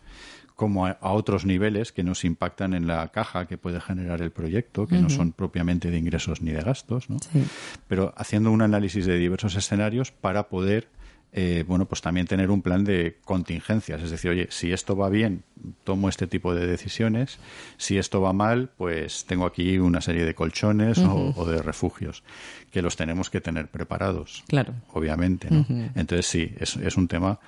como 0.56 0.86
a, 0.86 0.92
a 1.02 1.12
otros 1.14 1.44
niveles 1.44 1.92
que 1.92 2.04
nos 2.04 2.24
impactan 2.24 2.76
en 2.76 2.86
la 2.86 3.08
caja 3.08 3.48
que 3.48 3.58
puede 3.58 3.82
generar 3.82 4.22
el 4.22 4.30
proyecto, 4.32 4.86
que 4.86 4.98
no 5.00 5.10
son 5.10 5.32
propiamente 5.32 5.90
de 5.90 5.98
ingresos 5.98 6.44
ni 6.44 6.52
de 6.52 6.62
gastos, 6.62 7.10
¿no? 7.10 7.18
Sí. 7.20 7.44
pero 7.88 8.14
haciendo 8.16 8.52
un 8.52 8.62
análisis 8.62 9.08
de 9.08 9.18
diversos 9.18 9.56
escenarios 9.56 10.12
para 10.12 10.50
poder 10.50 10.88
eh, 11.34 11.64
bueno 11.68 11.86
pues 11.86 12.02
también 12.02 12.28
tener 12.28 12.52
un 12.52 12.62
plan 12.62 12.84
de 12.84 13.18
contingencias. 13.24 14.02
Es 14.02 14.12
decir 14.12 14.32
oye 14.32 14.48
si 14.50 14.72
esto 14.74 14.96
va 14.96 15.10
bien 15.10 15.44
tomo 15.84 16.10
este 16.10 16.28
tipo 16.28 16.54
de 16.54 16.68
decisiones. 16.68 17.40
Si 17.78 17.98
esto 17.98 18.22
va 18.22 18.34
mal 18.34 18.70
pues 18.78 19.26
tengo 19.26 19.46
aquí 19.46 19.78
una 19.78 20.02
serie 20.02 20.26
de 20.26 20.36
colchones 20.36 20.98
o, 21.00 21.34
o 21.36 21.46
de 21.46 21.62
refugios 21.62 22.24
que 22.72 22.82
los 22.82 22.96
tenemos 22.96 23.30
que 23.30 23.42
tener 23.42 23.68
preparados 23.68 24.44
Claro. 24.48 24.74
obviamente 24.94 25.50
¿no? 25.52 25.66
entonces 25.96 26.26
sí 26.26 26.54
es, 26.60 26.76
es 26.78 26.96
un 26.98 27.08
tema 27.08 27.40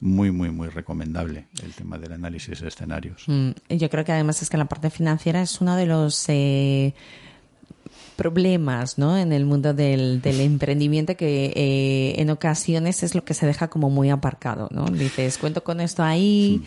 muy 0.00 0.32
muy 0.32 0.50
muy 0.50 0.68
recomendable 0.68 1.46
el 1.62 1.72
tema 1.74 1.96
del 1.98 2.12
análisis 2.12 2.60
de 2.60 2.68
escenarios. 2.68 3.22
Mm, 3.28 3.50
Yo 3.70 3.88
creo 3.88 4.04
que 4.04 4.10
además 4.12 4.42
es 4.42 4.50
que 4.50 4.56
la 4.56 4.64
parte 4.64 4.90
financiera 4.90 5.40
es 5.42 5.60
uno 5.60 5.76
de 5.76 5.86
los 5.86 6.24
eh, 6.28 6.94
problemas 8.22 8.98
¿no? 8.98 9.18
en 9.18 9.32
el 9.32 9.44
mundo 9.44 9.74
del, 9.74 10.22
del 10.22 10.40
emprendimiento 10.40 11.16
que 11.16 11.52
eh, 11.56 12.20
en 12.20 12.30
ocasiones 12.30 13.02
es 13.02 13.16
lo 13.16 13.24
que 13.24 13.34
se 13.34 13.46
deja 13.46 13.66
como 13.66 13.90
muy 13.90 14.10
aparcado. 14.10 14.68
¿no? 14.70 14.84
Dices, 14.84 15.38
cuento 15.38 15.64
con 15.64 15.80
esto 15.80 16.04
ahí, 16.04 16.62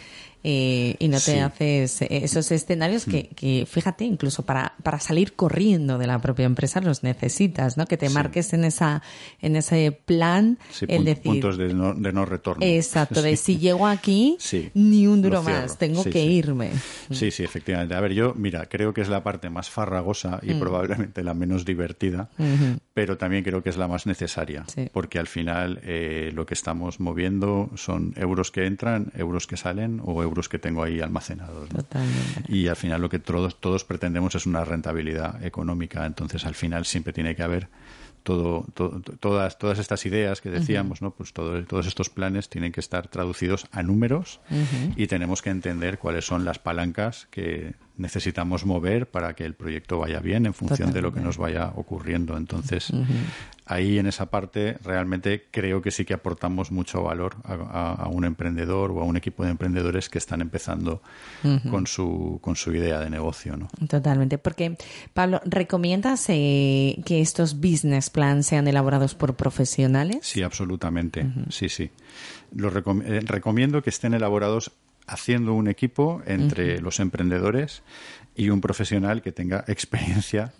eh, 0.48 0.96
y 1.00 1.08
no 1.08 1.18
te 1.18 1.32
Sí. 1.34 1.38
haces 1.40 2.02
eh, 2.04 2.08
esos 2.24 2.52
escenarios 2.52 3.06
que, 3.06 3.30
que, 3.30 3.66
fíjate, 3.68 4.06
incluso 4.06 4.46
para, 4.46 4.74
para 4.84 5.00
salir 5.00 5.34
corriendo 5.34 5.98
de 5.98 6.06
la 6.06 6.20
propia 6.22 6.46
empresa 6.46 6.82
los 6.82 7.02
necesitas, 7.02 7.78
¿no? 7.78 7.88
Que 7.88 7.98
te 7.98 8.10
Sí. 8.10 8.14
marques 8.14 8.54
en 8.54 8.64
esa 8.64 9.02
en 9.42 9.56
ese 9.56 9.92
plan 10.06 10.60
Sí, 10.70 10.86
el 10.88 11.04
decir 11.04 11.24
puntos 11.24 11.58
de 11.58 11.74
no, 11.74 11.96
de 11.96 12.14
no 12.14 12.26
retorno. 12.26 12.64
exacto 12.64 13.24
de 13.24 13.36
si 13.38 13.58
llego 13.58 13.88
aquí 13.88 14.38
ni 14.76 15.08
un 15.08 15.24
duro 15.24 15.42
más, 15.42 15.80
tengo 15.80 16.04
que 16.04 16.24
irme. 16.24 16.72
Sí, 17.10 17.32
sí, 17.32 17.44
efectivamente. 17.44 17.96
A 17.96 18.00
ver, 18.02 18.14
yo, 18.14 18.34
mira, 18.36 18.68
creo 18.68 18.94
que 18.94 19.02
es 19.02 19.10
la 19.10 19.24
parte 19.24 19.50
más 19.50 19.70
farragosa 19.72 20.40
Mm. 20.44 20.52
y 20.52 20.54
probablemente 20.56 21.24
la 21.24 21.34
menos 21.34 21.66
divertida, 21.66 22.30
pero 22.94 23.18
también 23.18 23.44
creo 23.44 23.64
que 23.64 23.70
es 23.72 23.78
la 23.78 23.88
más 23.88 24.06
necesaria, 24.06 24.64
porque 24.94 25.18
al 25.18 25.28
final 25.28 25.80
eh, 25.84 26.32
lo 26.36 26.46
que 26.46 26.54
estamos 26.54 27.00
moviendo 27.00 27.72
son 27.76 28.14
euros 28.16 28.52
que 28.52 28.66
entran, 28.68 29.12
euros 29.16 29.48
que 29.48 29.58
salen 29.58 30.02
o 30.04 30.22
euros 30.22 30.35
que 30.50 30.60
tengo 30.60 30.84
ahí 30.84 31.02
almacenados. 31.02 31.72
¿no? 31.72 31.78
Totalmente. 31.84 32.44
Y 32.48 32.68
al 32.68 32.76
final 32.76 33.02
lo 33.02 33.10
que 33.10 33.20
todos, 33.20 33.60
todos 33.60 33.84
pretendemos 33.84 34.36
es 34.36 34.46
una 34.46 34.64
rentabilidad 34.66 35.44
económica. 35.44 36.06
Entonces, 36.06 36.46
al 36.46 36.56
final 36.56 36.86
siempre 36.86 37.14
tiene 37.14 37.36
que 37.36 37.44
haber 37.44 37.68
todo, 38.24 38.66
to- 38.74 39.02
to- 39.02 39.18
todas, 39.18 39.58
todas 39.60 39.78
estas 39.78 40.06
ideas 40.08 40.42
que 40.42 40.50
decíamos, 40.50 41.02
¿no? 41.02 41.12
Pues 41.12 41.32
todo- 41.32 41.64
todos 41.66 41.86
estos 41.86 42.10
planes 42.10 42.50
tienen 42.50 42.72
que 42.72 42.80
estar 42.80 43.08
traducidos 43.08 43.68
a 43.72 43.84
números 43.84 44.40
y 44.96 45.08
tenemos 45.08 45.42
que 45.44 45.52
entender 45.52 46.00
cuáles 46.00 46.26
son 46.26 46.44
las 46.44 46.58
palancas 46.60 47.28
que 47.30 47.76
necesitamos 47.98 48.66
mover 48.66 49.10
para 49.10 49.34
que 49.36 49.46
el 49.46 49.54
proyecto 49.54 50.00
vaya 50.00 50.20
bien 50.20 50.46
en 50.46 50.54
función 50.54 50.92
de 50.92 51.02
lo 51.02 51.14
que 51.14 51.22
nos 51.22 51.38
vaya 51.38 51.72
ocurriendo. 51.76 52.36
Entonces, 52.38 52.92
ahí 53.66 53.98
en 54.00 54.06
esa 54.08 54.30
parte 54.30 54.78
realmente 54.84 55.46
creo 55.50 55.82
que 55.82 55.92
sí 55.92 56.06
que 56.06 56.14
aportamos 56.14 56.72
mucho 56.72 57.02
valor 57.04 57.36
a, 57.44 57.54
a- 57.54 57.94
a 57.94 58.08
un 58.08 58.26
emprendedor 58.26 58.92
o 58.92 59.02
a 59.02 59.04
un 59.06 59.18
equipo 59.18 59.44
de 59.44 59.52
emprendedores 59.52 60.10
que 60.10 60.18
están 60.18 60.42
empezando 60.42 61.02
con, 61.70 61.88
su, 61.88 62.40
con 62.42 62.56
su 62.56 62.74
idea 62.74 63.00
de 63.00 63.10
negocio. 63.10 63.56
¿no? 63.58 63.68
Totalmente, 63.88 64.38
porque 64.38 64.78
Pablo, 65.14 65.42
¿recomiendas 65.46 66.26
eh, 66.30 67.02
que 67.06 67.22
estos 67.22 67.56
business 67.60 68.10
plans 68.10 68.46
sean 68.48 68.68
elaborados 68.68 69.16
por 69.16 69.36
profesionales? 69.36 70.20
Sí, 70.22 70.42
absolutamente. 70.44 71.26
Sí, 71.50 71.70
sí. 71.70 71.90
Lo 72.56 72.72
recom- 72.72 73.04
eh, 73.06 73.22
recomiendo 73.26 73.82
que 73.82 73.90
estén 73.90 74.14
elaborados 74.14 74.72
haciendo 75.08 75.54
un 75.54 75.68
equipo 75.68 76.22
entre 76.26 76.80
los 76.82 77.00
emprendedores 77.00 77.84
y 78.36 78.50
un 78.50 78.60
profesional 78.62 79.22
que 79.22 79.32
tenga 79.32 79.64
experiencia 79.68 80.54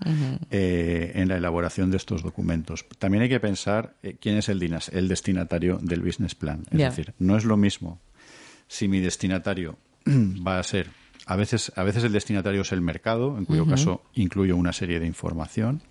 eh, 0.52 1.12
en 1.16 1.28
la 1.28 1.38
elaboración 1.38 1.92
de 1.92 1.98
estos 1.98 2.22
documentos. 2.24 2.86
También 3.00 3.24
hay 3.24 3.30
que 3.30 3.40
pensar 3.40 3.96
eh, 4.04 4.16
quién 4.20 4.38
es 4.38 4.48
el, 4.50 4.60
dinas- 4.60 4.90
el 4.94 5.08
destinatario 5.08 5.80
del 5.82 6.02
business 6.02 6.36
plan. 6.36 6.64
Es 6.72 6.78
decir, 6.90 7.14
no 7.20 7.36
es 7.38 7.44
lo 7.46 7.58
mismo 7.58 8.00
si 8.68 8.88
mi 8.88 9.00
destinatario 9.00 9.78
va 10.08 10.60
a 10.60 10.64
ser 10.64 10.88
a 11.28 11.36
veces 11.36 11.72
a 11.76 11.84
veces 11.84 12.04
el 12.04 12.12
destinatario 12.12 12.62
es 12.62 12.72
el 12.72 12.82
mercado, 12.82 13.38
en 13.40 13.46
cuyo 13.46 13.66
caso 13.66 14.04
incluyo 14.14 14.56
una 14.56 14.74
serie 14.74 15.00
de 15.00 15.08
información 15.08 15.82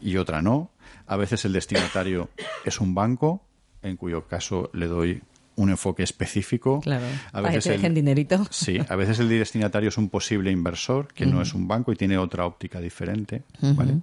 y 0.00 0.16
otra 0.16 0.42
no. 0.42 0.70
A 1.08 1.16
veces 1.16 1.44
el 1.44 1.52
destinatario 1.52 2.30
es 2.64 2.80
un 2.80 2.94
banco, 2.94 3.44
en 3.82 3.96
cuyo 3.96 4.28
caso 4.28 4.70
le 4.72 4.86
doy 4.86 5.22
un 5.62 5.70
enfoque 5.70 6.02
específico. 6.02 6.80
Claro, 6.80 7.04
A 7.32 7.40
veces 7.40 7.64
te 7.64 7.86
el- 7.86 7.94
dinerito. 7.94 8.46
Sí, 8.50 8.78
a 8.88 8.96
veces 8.96 9.18
el 9.20 9.28
destinatario 9.28 9.88
es 9.90 9.98
un 9.98 10.08
posible 10.08 10.50
inversor 10.50 11.08
que 11.12 11.26
no 11.26 11.40
es 11.42 11.54
un 11.54 11.68
banco 11.68 11.92
y 11.92 11.96
tiene 11.96 12.16
otra 12.18 12.46
óptica 12.46 12.80
diferente, 12.80 13.42
¿vale? 13.60 13.98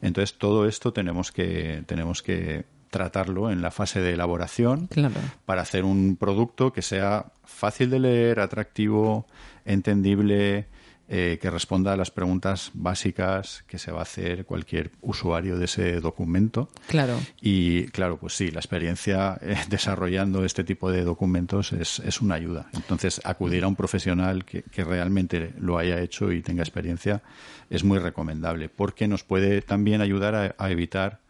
Entonces 0.00 0.38
todo 0.38 0.66
esto 0.66 0.92
tenemos 0.92 1.30
que 1.32 1.82
tenemos 1.86 2.22
que 2.22 2.64
tratarlo 2.90 3.50
en 3.50 3.62
la 3.62 3.70
fase 3.70 4.00
de 4.00 4.12
elaboración 4.12 4.86
Claro. 4.88 5.14
para 5.46 5.62
hacer 5.62 5.84
un 5.84 6.16
producto 6.16 6.72
que 6.74 6.82
sea 6.82 7.32
fácil 7.44 7.88
de 7.88 7.98
leer, 8.00 8.38
atractivo, 8.40 9.26
entendible, 9.64 10.66
eh, 11.14 11.38
que 11.42 11.50
responda 11.50 11.92
a 11.92 11.96
las 11.98 12.10
preguntas 12.10 12.70
básicas 12.72 13.64
que 13.66 13.76
se 13.76 13.92
va 13.92 13.98
a 13.98 14.02
hacer 14.04 14.46
cualquier 14.46 14.92
usuario 15.02 15.58
de 15.58 15.66
ese 15.66 16.00
documento. 16.00 16.70
Claro. 16.86 17.20
Y 17.38 17.88
claro, 17.88 18.16
pues 18.16 18.32
sí, 18.34 18.50
la 18.50 18.60
experiencia 18.60 19.38
eh, 19.42 19.58
desarrollando 19.68 20.42
este 20.46 20.64
tipo 20.64 20.90
de 20.90 21.04
documentos 21.04 21.74
es, 21.74 21.98
es 21.98 22.22
una 22.22 22.36
ayuda. 22.36 22.70
Entonces, 22.72 23.20
acudir 23.24 23.64
a 23.64 23.68
un 23.68 23.76
profesional 23.76 24.46
que, 24.46 24.62
que 24.62 24.84
realmente 24.84 25.52
lo 25.58 25.76
haya 25.76 26.00
hecho 26.00 26.32
y 26.32 26.40
tenga 26.40 26.62
experiencia 26.62 27.22
es 27.68 27.84
muy 27.84 27.98
recomendable, 27.98 28.70
porque 28.70 29.06
nos 29.06 29.22
puede 29.22 29.60
también 29.60 30.00
ayudar 30.00 30.34
a, 30.34 30.54
a 30.56 30.70
evitar 30.70 31.20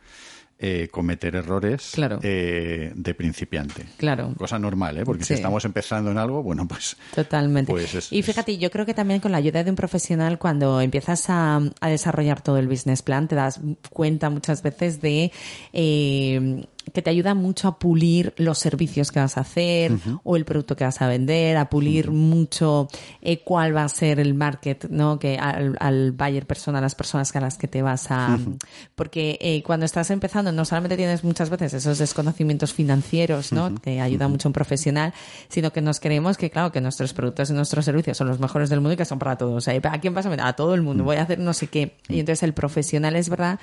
eh, 0.65 0.89
cometer 0.93 1.35
errores 1.35 1.91
Claro. 1.95 2.21
eh, 2.23 2.93
de 2.95 3.15
principiante. 3.15 3.85
Claro. 3.97 4.33
Cosa 4.39 4.59
normal, 4.61 4.97
¿eh? 4.99 5.05
Porque 5.05 5.25
Sí. 5.25 5.29
si 5.29 5.35
estamos 5.35 5.65
empezando 5.65 6.11
en 6.13 6.19
algo, 6.19 6.43
bueno, 6.43 6.67
pues... 6.69 6.97
Totalmente. 7.15 7.71
Pues 7.73 7.93
es- 7.95 8.13
y 8.13 8.23
fíjate, 8.23 8.57
yo 8.59 8.71
creo 8.71 8.87
que 8.87 8.95
también 8.95 9.19
con 9.21 9.33
la 9.33 9.39
ayuda 9.39 9.65
de 9.65 9.71
un 9.71 9.77
profesional, 9.77 10.39
cuando 10.39 10.81
empiezas 10.81 11.29
a, 11.29 11.61
a 11.81 11.89
desarrollar 11.89 12.41
todo 12.43 12.59
el 12.59 12.69
business 12.69 13.03
plan, 13.03 13.27
te 13.27 13.35
das 13.35 13.61
cuenta 13.91 14.31
muchas 14.31 14.63
veces 14.63 15.01
de 15.03 15.33
eh, 15.73 16.65
que 16.93 17.03
te 17.03 17.11
ayuda 17.11 17.35
mucho 17.35 17.69
a 17.69 17.79
pulir 17.79 18.35
los 18.37 18.59
servicios 18.59 19.11
que 19.11 19.21
vas 19.21 19.37
a 19.37 19.43
hacer 19.43 19.93
o 20.25 20.37
el 20.37 20.45
producto 20.45 20.77
que 20.77 20.85
vas 20.85 21.01
a 21.01 21.09
vender, 21.09 21.57
a 21.57 21.69
pulir 21.69 22.11
mucho 22.11 22.89
eh, 23.21 23.43
cuál 23.43 23.75
va 23.75 23.85
a 23.85 23.89
ser 23.89 24.21
el 24.21 24.35
market, 24.35 24.89
¿no? 24.91 25.19
Que 25.19 25.39
al, 25.39 25.77
al 25.81 26.13
buyer 26.13 26.47
persona, 26.47 26.79
a 26.79 26.81
las 26.81 26.95
personas 26.95 27.35
a 27.37 27.41
las 27.41 27.59
que 27.59 27.69
te 27.69 27.83
vas 27.83 28.11
a... 28.11 28.39
Porque 28.95 29.39
eh, 29.41 29.63
cuando 29.63 29.87
estás 29.87 30.11
empezando, 30.11 30.53
no 30.53 30.65
solamente 30.65 30.97
tienes 30.97 31.25
muchas 31.25 31.51
veces 31.51 31.73
esos 31.75 31.99
desconocimientos 31.99 32.73
financieros, 32.73 33.53
¿no? 33.53 33.75
Que 33.77 34.01
ayuda 34.01 34.29
mucho 34.29 34.49
un 34.49 34.53
profesional, 34.53 35.15
sino 35.49 35.73
que 35.73 35.81
nos 35.81 36.01
creemos 36.01 36.37
que, 36.37 36.51
claro, 36.51 36.73
que 36.73 36.81
nuestros 36.81 37.13
productos 37.13 37.51
y 37.51 37.53
nuestros 37.53 37.85
servicios 37.85 38.17
son 38.17 38.29
los 38.29 38.41
mejores 38.41 38.71
del 38.71 38.81
mundo 38.81 38.95
y 38.95 38.97
que 38.97 39.05
son 39.05 39.19
para 39.19 39.37
todos. 39.37 39.69
¿A 39.69 40.01
quién 40.01 40.15
vas 40.15 40.27
a 40.27 40.31
meter? 40.31 40.45
A 40.47 40.55
todo 40.55 40.75
el 40.75 40.83
mundo. 40.83 41.05
Voy 41.05 41.17
a 41.17 41.23
hacer 41.23 41.39
no 41.39 41.53
sé 41.53 41.69
qué. 41.69 41.97
Y 42.09 42.21
entonces 42.21 42.43
el 42.43 42.55
profesional 42.55 43.17
es 43.17 43.29
verdad 43.29 43.59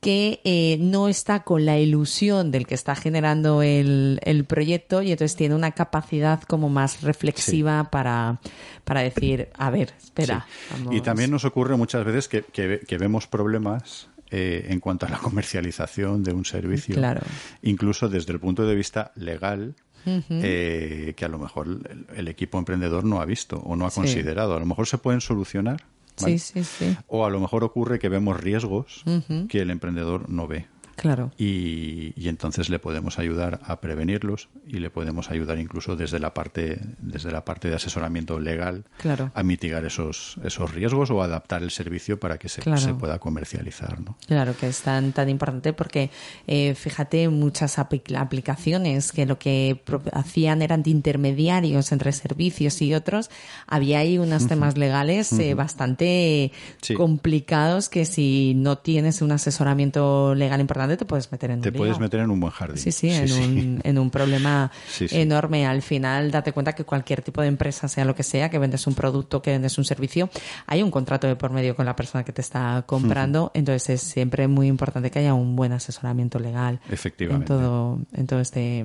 que 0.00 0.40
eh, 0.44 0.76
no 0.80 1.08
está 1.08 1.40
con 1.40 1.64
la 1.64 1.78
ilusión 1.78 2.50
del 2.54 2.66
que 2.66 2.74
está 2.74 2.94
generando 2.96 3.62
el, 3.62 4.18
el 4.22 4.44
proyecto 4.44 5.02
y 5.02 5.10
entonces 5.12 5.36
tiene 5.36 5.54
una 5.54 5.72
capacidad 5.72 6.40
como 6.42 6.68
más 6.70 7.02
reflexiva 7.02 7.90
para, 7.90 8.40
para 8.84 9.02
decir, 9.02 9.48
a 9.58 9.70
ver, 9.70 9.92
espera. 10.02 10.46
Sí. 10.48 10.64
vamos. 10.78 10.94
Y 10.96 11.00
también 11.02 11.30
nos 11.30 11.44
ocurre 11.44 11.76
muchas 11.76 12.04
veces 12.04 12.28
que, 12.28 12.42
que- 12.42 12.80
que 12.88 12.98
vemos 12.98 13.26
problemas 13.26 14.08
eh, 14.30 14.66
en 14.70 14.80
cuanto 14.80 15.06
a 15.06 15.10
la 15.10 15.18
comercialización 15.18 16.22
de 16.22 16.32
un 16.32 16.44
servicio, 16.44 16.94
Claro. 16.94 17.20
incluso 17.62 18.08
desde 18.08 18.32
el 18.32 18.40
punto 18.40 18.66
de 18.66 18.74
vista 18.74 19.12
legal. 19.16 19.74
eh, 20.06 21.14
que 21.16 21.24
a 21.24 21.28
lo 21.28 21.38
mejor 21.38 21.66
el, 21.66 22.06
el 22.14 22.28
equipo 22.28 22.58
emprendedor 22.58 23.04
no 23.04 23.20
ha 23.20 23.24
visto 23.24 23.56
o 23.64 23.74
no 23.74 23.86
ha 23.86 23.90
Sí. 23.90 24.00
considerado. 24.00 24.54
A 24.54 24.60
lo 24.60 24.66
mejor 24.66 24.86
se 24.86 24.98
pueden 24.98 25.20
solucionar. 25.22 25.82
¿vale? 26.20 26.38
Sí, 26.38 26.62
sí, 26.62 26.64
sí. 26.64 26.96
O 27.08 27.24
a 27.24 27.30
lo 27.30 27.40
mejor 27.40 27.64
ocurre 27.64 27.98
que 27.98 28.08
vemos 28.10 28.38
riesgos 28.38 29.02
que 29.48 29.60
el 29.60 29.70
emprendedor 29.70 30.28
no 30.28 30.46
ve. 30.46 30.66
Claro. 30.96 31.30
Y, 31.38 32.12
y 32.16 32.28
entonces 32.28 32.68
le 32.70 32.78
podemos 32.78 33.18
ayudar 33.18 33.60
a 33.64 33.80
prevenirlos 33.80 34.48
y 34.66 34.78
le 34.78 34.90
podemos 34.90 35.30
ayudar 35.30 35.58
incluso 35.58 35.96
desde 35.96 36.18
la 36.18 36.34
parte 36.34 36.80
desde 36.98 37.30
la 37.32 37.44
parte 37.44 37.68
de 37.68 37.76
asesoramiento 37.76 38.38
legal 38.40 38.84
Claro. 38.98 39.30
a 39.34 39.42
mitigar 39.42 39.84
esos 39.84 40.36
esos 40.44 40.72
riesgos 40.72 41.10
o 41.10 41.22
adaptar 41.22 41.62
el 41.62 41.70
servicio 41.70 42.18
para 42.20 42.38
que 42.38 42.48
se, 42.48 42.60
Claro. 42.62 42.80
se 42.80 42.94
pueda 42.94 43.18
comercializar 43.18 44.00
¿no? 44.00 44.16
Claro 44.26 44.54
que 44.58 44.68
es 44.68 44.80
tan, 44.82 45.12
tan 45.12 45.28
importante 45.28 45.72
porque, 45.72 46.10
eh, 46.46 46.74
fíjate, 46.74 47.28
muchas 47.28 47.78
apli- 47.78 48.16
aplicaciones 48.16 49.12
que 49.12 49.26
lo 49.26 49.38
que 49.38 49.80
hacían 50.12 50.62
eran 50.62 50.82
de 50.82 50.90
intermediarios 50.90 51.92
entre 51.92 52.12
servicios 52.12 52.80
y 52.82 52.94
otros, 52.94 53.30
había 53.66 53.98
ahí 54.00 54.18
unos 54.18 54.46
temas 54.46 54.76
legales 54.78 55.32
eh, 55.32 55.54
bastante 55.54 56.52
Sí. 56.82 56.94
complicados 56.94 57.88
que 57.88 58.04
si 58.04 58.52
no 58.56 58.78
tienes 58.78 59.22
un 59.22 59.32
asesoramiento 59.32 60.34
legal 60.34 60.60
importante 60.60 60.83
te 60.96 61.04
puedes 61.04 61.30
meter 61.32 61.50
en 61.50 61.60
te 61.60 61.70
un 61.70 61.74
puedes 61.74 61.98
meter 61.98 62.20
en 62.20 62.30
un 62.30 62.40
buen 62.40 62.52
jardín 62.52 62.78
Sí, 62.78 62.92
sí, 62.92 63.10
en, 63.10 63.32
Un, 63.32 63.80
en 63.82 63.98
un 63.98 64.10
problema 64.10 64.70
Sí, 64.88 65.06
enorme. 65.10 65.66
Al 65.66 65.82
final, 65.82 66.30
date 66.30 66.52
cuenta 66.52 66.74
que 66.74 66.84
cualquier 66.84 67.22
tipo 67.22 67.40
de 67.40 67.48
empresa, 67.48 67.88
sea 67.88 68.04
lo 68.04 68.14
que 68.14 68.22
sea, 68.22 68.50
que 68.50 68.58
vendes 68.58 68.86
un 68.86 68.94
producto, 68.94 69.42
que 69.42 69.50
vendes 69.50 69.76
un 69.78 69.84
servicio, 69.84 70.28
hay 70.66 70.82
un 70.82 70.90
contrato 70.90 71.26
de 71.26 71.36
por 71.36 71.50
medio 71.50 71.74
con 71.74 71.86
la 71.86 71.96
persona 71.96 72.24
que 72.24 72.32
te 72.32 72.40
está 72.40 72.84
comprando. 72.86 73.50
Entonces, 73.54 73.90
es 73.90 74.00
siempre 74.02 74.48
muy 74.48 74.68
importante 74.68 75.10
que 75.10 75.18
haya 75.20 75.34
un 75.34 75.56
buen 75.56 75.72
asesoramiento 75.72 76.38
legal 76.38 76.80
Efectivamente. 76.90 77.52
en 77.52 77.58
todo, 77.58 77.98
en 78.12 78.26
todo 78.26 78.40
este 78.40 78.84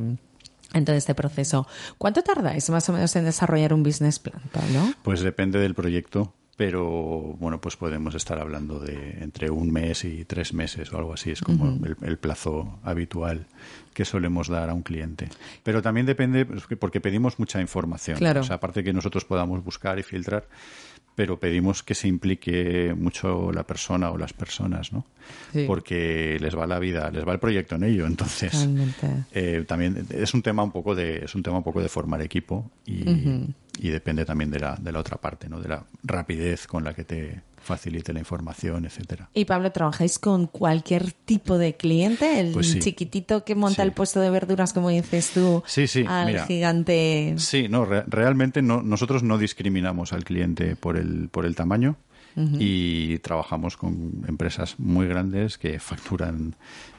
en 0.73 0.85
todo 0.85 0.95
este 0.95 1.15
proceso. 1.15 1.67
¿Cuánto 1.97 2.21
tardáis 2.21 2.69
más 2.69 2.87
o 2.89 2.93
menos 2.93 3.15
en 3.15 3.25
desarrollar 3.25 3.73
un 3.73 3.83
business 3.83 4.19
plan, 4.19 4.41
Pablo? 4.51 4.93
pues 5.01 5.21
depende 5.21 5.59
del 5.59 5.73
proyecto 5.73 6.33
pero 6.59 7.37
bueno 7.39 7.61
pues 7.61 7.77
podemos 7.77 8.15
estar 8.15 8.37
hablando 8.37 8.79
de 8.81 9.19
entre 9.21 9.49
un 9.49 9.71
mes 9.71 10.03
y 10.03 10.25
tres 10.25 10.53
meses 10.53 10.91
o 10.91 10.97
algo 10.97 11.13
así 11.13 11.31
es 11.31 11.39
como 11.39 11.79
el, 11.85 11.95
el 12.01 12.17
plazo 12.17 12.79
habitual 12.83 13.45
que 13.93 14.03
solemos 14.03 14.49
dar 14.49 14.69
a 14.69 14.73
un 14.73 14.81
cliente 14.83 15.29
pero 15.63 15.81
también 15.81 16.05
depende 16.05 16.45
pues, 16.45 16.67
que- 16.67 16.75
porque 16.75 16.99
pedimos 16.99 17.39
mucha 17.39 17.61
información 17.61 18.17
Claro. 18.17 18.41
o 18.41 18.43
sea 18.43 18.57
aparte 18.57 18.83
que 18.83 18.91
nosotros 18.91 19.23
podamos 19.23 19.63
buscar 19.63 19.99
y 19.99 20.03
filtrar 20.03 20.49
pero 21.15 21.39
pedimos 21.39 21.81
que 21.81 21.95
se 21.95 22.09
implique 22.09 22.93
mucho 22.97 23.51
la 23.51 23.63
persona 23.63 24.09
o 24.11 24.17
las 24.17 24.31
personas, 24.31 24.93
¿no? 24.93 25.05
Sí. 25.51 25.65
Porque 25.67 26.37
les 26.39 26.55
va 26.57 26.65
la 26.65 26.79
vida, 26.79 27.11
les 27.11 27.27
va 27.27 27.33
el 27.33 27.39
proyecto 27.39 27.75
en 27.75 27.83
ello, 27.83 28.05
entonces 28.07 28.69
eh, 29.33 29.65
también 29.67 30.07
es 30.11 30.33
un 30.33 30.41
tema 30.41 30.63
un 30.63 30.71
poco 30.71 30.95
de 30.95 31.25
es 31.25 31.35
un 31.35 31.43
tema 31.43 31.57
un 31.57 31.63
poco 31.63 31.81
de 31.81 31.89
formar 31.89 32.21
equipo 32.21 32.71
y, 32.85 33.03
y 33.79 33.89
depende 33.89 34.25
también 34.25 34.51
de 34.51 34.59
la, 34.59 34.75
de 34.75 34.91
la 34.91 34.99
otra 34.99 35.17
parte, 35.17 35.49
¿no? 35.49 35.59
de 35.61 35.69
la 35.69 35.83
rapidez 36.03 36.67
con 36.67 36.83
la 36.83 36.93
que 36.93 37.03
te 37.03 37.41
facilite 37.61 38.13
la 38.13 38.19
información, 38.19 38.85
etcétera. 38.85 39.29
Y 39.33 39.45
Pablo, 39.45 39.71
¿trabajáis 39.71 40.17
con 40.17 40.47
cualquier 40.47 41.11
tipo 41.11 41.57
de 41.57 41.75
cliente? 41.75 42.39
El 42.39 42.53
Pues 42.53 42.71
sí. 42.71 42.79
chiquitito 42.79 43.43
que 43.43 43.53
monta 43.55 43.83
Sí. 43.83 43.87
el 43.87 43.91
puesto 43.91 44.21
de 44.21 44.29
verduras, 44.29 44.71
como 44.73 44.89
dices 44.89 45.31
tú, 45.33 45.61
Sí, 45.67 45.85
sí, 45.87 46.05
al 46.07 46.27
mira. 46.27 46.45
gigante. 46.45 47.35
Sí, 47.37 47.67
no, 47.69 47.85
re- 47.85 48.03
realmente 48.07 48.61
no, 48.61 48.81
nosotros 48.81 49.23
no 49.23 49.37
discriminamos 49.37 50.13
al 50.13 50.23
cliente 50.23 50.75
por 50.77 50.95
el, 50.97 51.27
por 51.29 51.45
el 51.45 51.55
tamaño 51.55 51.97
y 52.35 53.17
trabajamos 53.19 53.75
con 53.75 54.23
empresas 54.27 54.79
muy 54.79 55.07
grandes 55.07 55.57
que 55.57 55.79
facturan 55.79 56.55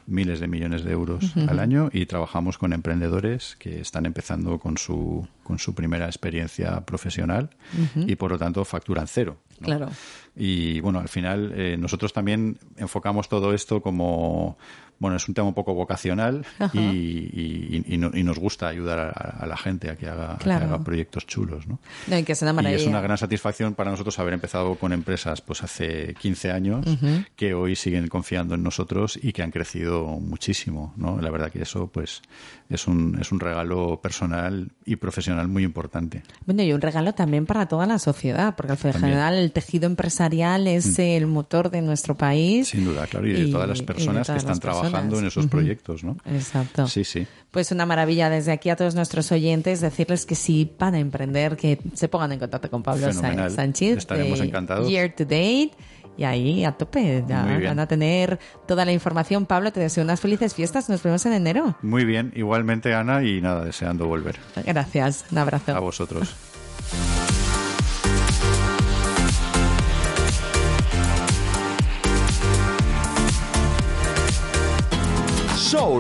miles 0.07 0.41
de 0.41 0.49
millones 0.49 0.85
de 0.85 0.93
euros 0.93 1.37
al 1.37 1.61
año 1.61 1.89
y 1.93 2.07
trabajamos 2.07 2.59
con 2.59 2.73
emprendedores 2.73 3.57
que 3.59 3.81
están 3.81 4.07
empezando 4.07 4.59
con 4.59 4.77
su, 4.77 5.27
con 5.45 5.59
su 5.59 5.75
primera 5.75 6.07
experiencia 6.07 6.85
profesional 6.85 7.51
y 7.95 8.17
por 8.17 8.33
lo 8.33 8.39
tanto 8.39 8.65
facturan 8.65 9.07
cero. 9.07 9.37
¿no? 9.61 9.67
Claro. 9.67 9.89
Y 10.37 10.81
bueno, 10.81 11.01
al 11.01 11.09
final 11.09 11.53
eh, 11.55 11.77
nosotros 11.79 12.13
también 12.13 12.59
enfocamos 12.77 13.29
todo 13.29 13.53
esto 13.55 13.81
como, 13.83 14.57
bueno, 15.01 15.17
es 15.17 15.27
un 15.27 15.35
tema 15.35 15.49
un 15.49 15.55
poco 15.55 15.75
vocacional 15.75 16.47
y, 16.73 16.79
y- 16.79 17.85
y 17.89 17.97
no- 17.99 18.11
y 18.15 18.23
nos 18.23 18.39
gusta 18.39 18.69
ayudar 18.69 18.99
a, 19.01 19.09
a 19.11 19.47
la 19.47 19.57
gente 19.57 19.91
a 19.91 19.97
que 19.97 20.07
haga, 20.09 20.35
a 20.35 20.39
que 20.39 20.45
Claro. 20.45 20.67
haga 20.67 20.85
proyectos 20.85 21.27
chulos, 21.27 21.67
¿no? 21.67 21.81
No, 22.07 22.19
y 22.19 22.23
que 22.23 22.33
es 22.33 22.43
una 22.43 22.53
Y 22.53 22.55
maravilla. 22.55 22.81
es 22.83 22.87
una 22.87 23.01
gran 23.01 23.19
satisfacción 23.19 23.75
para 23.75 23.91
nosotros 23.91 24.19
haber 24.19 24.35
empezado 24.35 24.75
con 24.77 24.93
empresas 24.93 25.41
pues 25.41 25.63
hace 25.65 26.15
15 26.21 26.53
años 26.53 26.87
que 27.35 27.55
hoy 27.55 27.75
siguen 27.75 28.07
confiando 28.07 28.55
en 28.55 28.63
nosotros 28.63 29.19
y 29.21 29.33
que 29.33 29.43
han 29.43 29.51
crecido 29.51 30.07
muchísimo, 30.21 30.93
¿no? 30.97 31.21
La 31.21 31.31
verdad 31.31 31.51
que 31.51 31.63
eso 31.63 31.89
pues 31.89 32.23
es 32.69 32.87
un, 32.87 33.19
es 33.21 33.33
un 33.33 33.41
regalo 33.41 34.01
personal 34.01 34.71
y 34.85 34.97
profesional 34.97 35.49
muy 35.49 35.65
importante. 35.65 36.23
Bueno, 36.47 36.63
y 36.63 36.73
un 36.73 36.81
regalo 36.81 37.15
también 37.15 37.47
para 37.47 37.67
toda 37.67 37.87
la 37.87 37.99
sociedad, 37.99 38.55
porque 38.55 38.73
al 38.73 38.79
general 38.95 39.35
el 39.35 39.51
tejido 39.53 39.87
empresarial 39.87 40.67
es 40.69 40.99
el 40.99 41.27
motor 41.27 41.71
de 41.71 41.83
nuestro 41.83 42.15
país. 42.17 42.69
Sin 42.69 42.85
duda, 42.85 43.07
claro, 43.07 43.27
y 43.27 43.33
de 43.33 43.47
todas 43.47 43.69
las 43.69 43.83
personas 43.83 44.27
todas 44.27 44.43
que 44.45 44.47
están 44.51 44.61
trabajando 44.61 44.90
personas. 44.91 45.19
en 45.21 45.27
esos 45.27 45.47
proyectos, 45.47 46.05
¿no? 46.05 46.17
Exacto. 46.27 46.87
Sí, 46.87 47.05
sí. 47.05 47.27
Pues 47.51 47.73
una 47.73 47.87
maravilla 47.87 48.31
desde 48.31 48.53
aquí 48.53 48.71
a 48.71 48.77
todos 48.77 48.95
nuestros 48.95 49.31
oyentes 49.33 49.81
decirles 49.81 50.27
que 50.27 50.35
si 50.35 50.71
van 50.79 50.95
a 50.95 50.99
emprender, 50.99 51.57
que 51.57 51.79
se 51.95 52.09
pongan 52.09 52.33
en 52.33 52.39
contacto 52.39 52.71
con 52.71 52.83
Pablo 52.83 53.07
Fenomenal. 53.09 53.51
Sánchez. 53.51 53.99
Estaremos 53.99 54.39
de 54.39 54.47
encantados. 54.47 54.89
Year 54.89 55.15
to 55.15 55.25
Date. 55.25 55.73
Y 56.17 56.25
ahí 56.25 56.65
a 56.65 56.73
tope, 56.73 57.25
ya 57.27 57.45
van 57.65 57.79
a 57.79 57.87
tener 57.87 58.39
toda 58.67 58.85
la 58.85 58.93
información. 58.93 59.47
Pablo, 59.47 59.73
te 59.73 59.81
deseo 59.81 60.05
unas 60.05 60.21
felices 60.21 60.55
fiestas. 60.55 60.91
Nos 60.91 61.03
vemos 61.03 61.25
en 61.25 61.33
enero. 61.33 61.77
Muy 61.81 62.05
bien, 62.05 62.33
igualmente 62.37 62.93
Ana 62.95 63.23
y 63.23 63.41
nada, 63.41 63.65
deseando 63.65 64.07
volver. 64.07 64.39
Gracias. 64.67 65.25
Un 65.31 65.39
abrazo. 65.39 65.75
A 65.75 65.81
vosotros. 65.81 66.35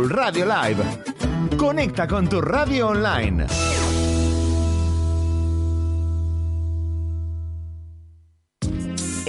Radio 0.08 0.46
Live. 0.46 1.02
Conecta 1.56 2.06
con 2.06 2.28
tu 2.28 2.40
radio 2.40 2.88
online. 2.88 3.79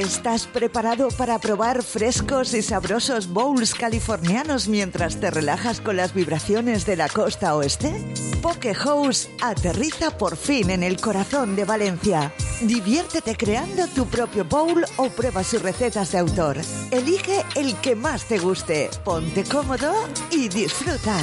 ¿Estás 0.01 0.47
preparado 0.47 1.09
para 1.09 1.37
probar 1.37 1.83
frescos 1.83 2.55
y 2.55 2.63
sabrosos 2.63 3.27
bowls 3.27 3.75
californianos 3.75 4.67
mientras 4.67 5.19
te 5.19 5.29
relajas 5.29 5.79
con 5.79 5.95
las 5.95 6.15
vibraciones 6.15 6.87
de 6.87 6.95
la 6.95 7.07
costa 7.07 7.55
oeste? 7.55 7.93
Poke 8.41 8.73
House 8.73 9.29
aterriza 9.43 10.17
por 10.17 10.37
fin 10.37 10.71
en 10.71 10.81
el 10.81 10.99
corazón 10.99 11.55
de 11.55 11.65
Valencia. 11.65 12.33
Diviértete 12.61 13.37
creando 13.37 13.85
tu 13.89 14.07
propio 14.07 14.43
bowl 14.43 14.83
o 14.97 15.09
prueba 15.09 15.43
sus 15.43 15.61
recetas 15.61 16.13
de 16.13 16.17
autor. 16.17 16.57
Elige 16.89 17.45
el 17.53 17.75
que 17.75 17.95
más 17.95 18.25
te 18.25 18.39
guste, 18.39 18.89
ponte 19.05 19.43
cómodo 19.43 19.93
y 20.31 20.49
disfruta. 20.49 21.15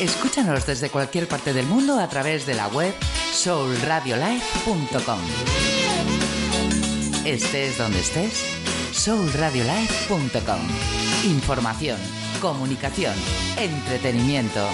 Escúchanos 0.00 0.64
desde 0.64 0.90
cualquier 0.90 1.26
parte 1.26 1.52
del 1.52 1.66
mundo 1.66 1.98
a 1.98 2.08
través 2.08 2.46
de 2.46 2.54
la 2.54 2.68
web 2.68 2.94
soulradiolife.com. 3.32 5.18
Estés 7.24 7.78
donde 7.78 7.98
estés, 7.98 8.44
soulradiolife.com. 8.92 10.60
Información, 11.24 11.98
comunicación, 12.40 13.14
entretenimiento. 13.56 14.68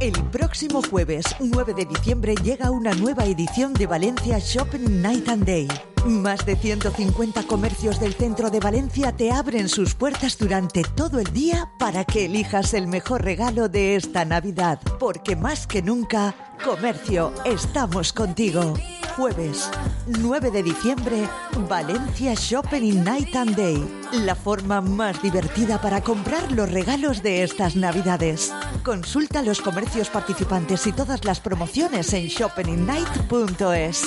El 0.00 0.14
próximo 0.30 0.82
jueves 0.88 1.24
9 1.40 1.74
de 1.74 1.84
diciembre 1.84 2.36
llega 2.44 2.70
una 2.70 2.94
nueva 2.94 3.24
edición 3.24 3.72
de 3.72 3.88
Valencia 3.88 4.38
Shopping 4.38 5.02
Night 5.02 5.28
and 5.28 5.44
Day. 5.44 5.91
Más 6.06 6.44
de 6.44 6.56
150 6.56 7.44
comercios 7.44 8.00
del 8.00 8.14
centro 8.14 8.50
de 8.50 8.58
Valencia 8.58 9.12
te 9.12 9.30
abren 9.30 9.68
sus 9.68 9.94
puertas 9.94 10.36
durante 10.36 10.82
todo 10.82 11.20
el 11.20 11.32
día 11.32 11.70
para 11.78 12.04
que 12.04 12.24
elijas 12.24 12.74
el 12.74 12.88
mejor 12.88 13.22
regalo 13.22 13.68
de 13.68 13.94
esta 13.94 14.24
Navidad. 14.24 14.80
Porque 14.98 15.36
más 15.36 15.68
que 15.68 15.80
nunca, 15.80 16.34
comercio, 16.64 17.32
estamos 17.44 18.12
contigo. 18.12 18.74
Jueves 19.16 19.70
9 20.06 20.50
de 20.50 20.62
diciembre, 20.62 21.28
Valencia 21.68 22.34
Shopping 22.34 23.04
Night 23.04 23.36
and 23.36 23.54
Day. 23.54 24.02
La 24.12 24.34
forma 24.34 24.80
más 24.80 25.22
divertida 25.22 25.80
para 25.80 26.00
comprar 26.00 26.50
los 26.50 26.70
regalos 26.72 27.22
de 27.22 27.44
estas 27.44 27.76
Navidades. 27.76 28.52
Consulta 28.82 29.42
los 29.42 29.60
comercios 29.60 30.08
participantes 30.08 30.86
y 30.86 30.92
todas 30.92 31.24
las 31.24 31.40
promociones 31.40 32.12
en 32.12 32.26
shoppingnight.es. 32.26 34.02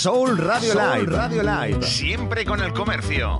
Soul 0.00 0.38
Radio 0.38 0.72
Live. 0.72 1.14
Radio 1.14 1.42
Live. 1.42 1.82
Siempre 1.82 2.46
con 2.46 2.58
el 2.62 2.72
comercio. 2.72 3.38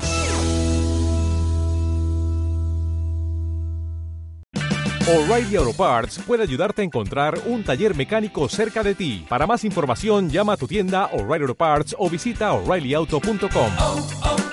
O'Reilly 5.08 5.56
Auto 5.56 5.72
Parts 5.72 6.18
puede 6.18 6.42
ayudarte 6.42 6.82
a 6.82 6.84
encontrar 6.84 7.40
un 7.46 7.64
taller 7.64 7.96
mecánico 7.96 8.46
cerca 8.50 8.82
de 8.82 8.94
ti. 8.94 9.24
Para 9.26 9.46
más 9.46 9.64
información, 9.64 10.28
llama 10.28 10.52
a 10.52 10.56
tu 10.58 10.66
tienda 10.66 11.06
O'Reilly 11.06 11.44
Auto 11.44 11.54
Parts 11.54 11.96
o 11.98 12.10
visita 12.10 12.52
oreillyauto.com. 12.52 13.72
oh, 13.78 14.08
oh, 14.22 14.49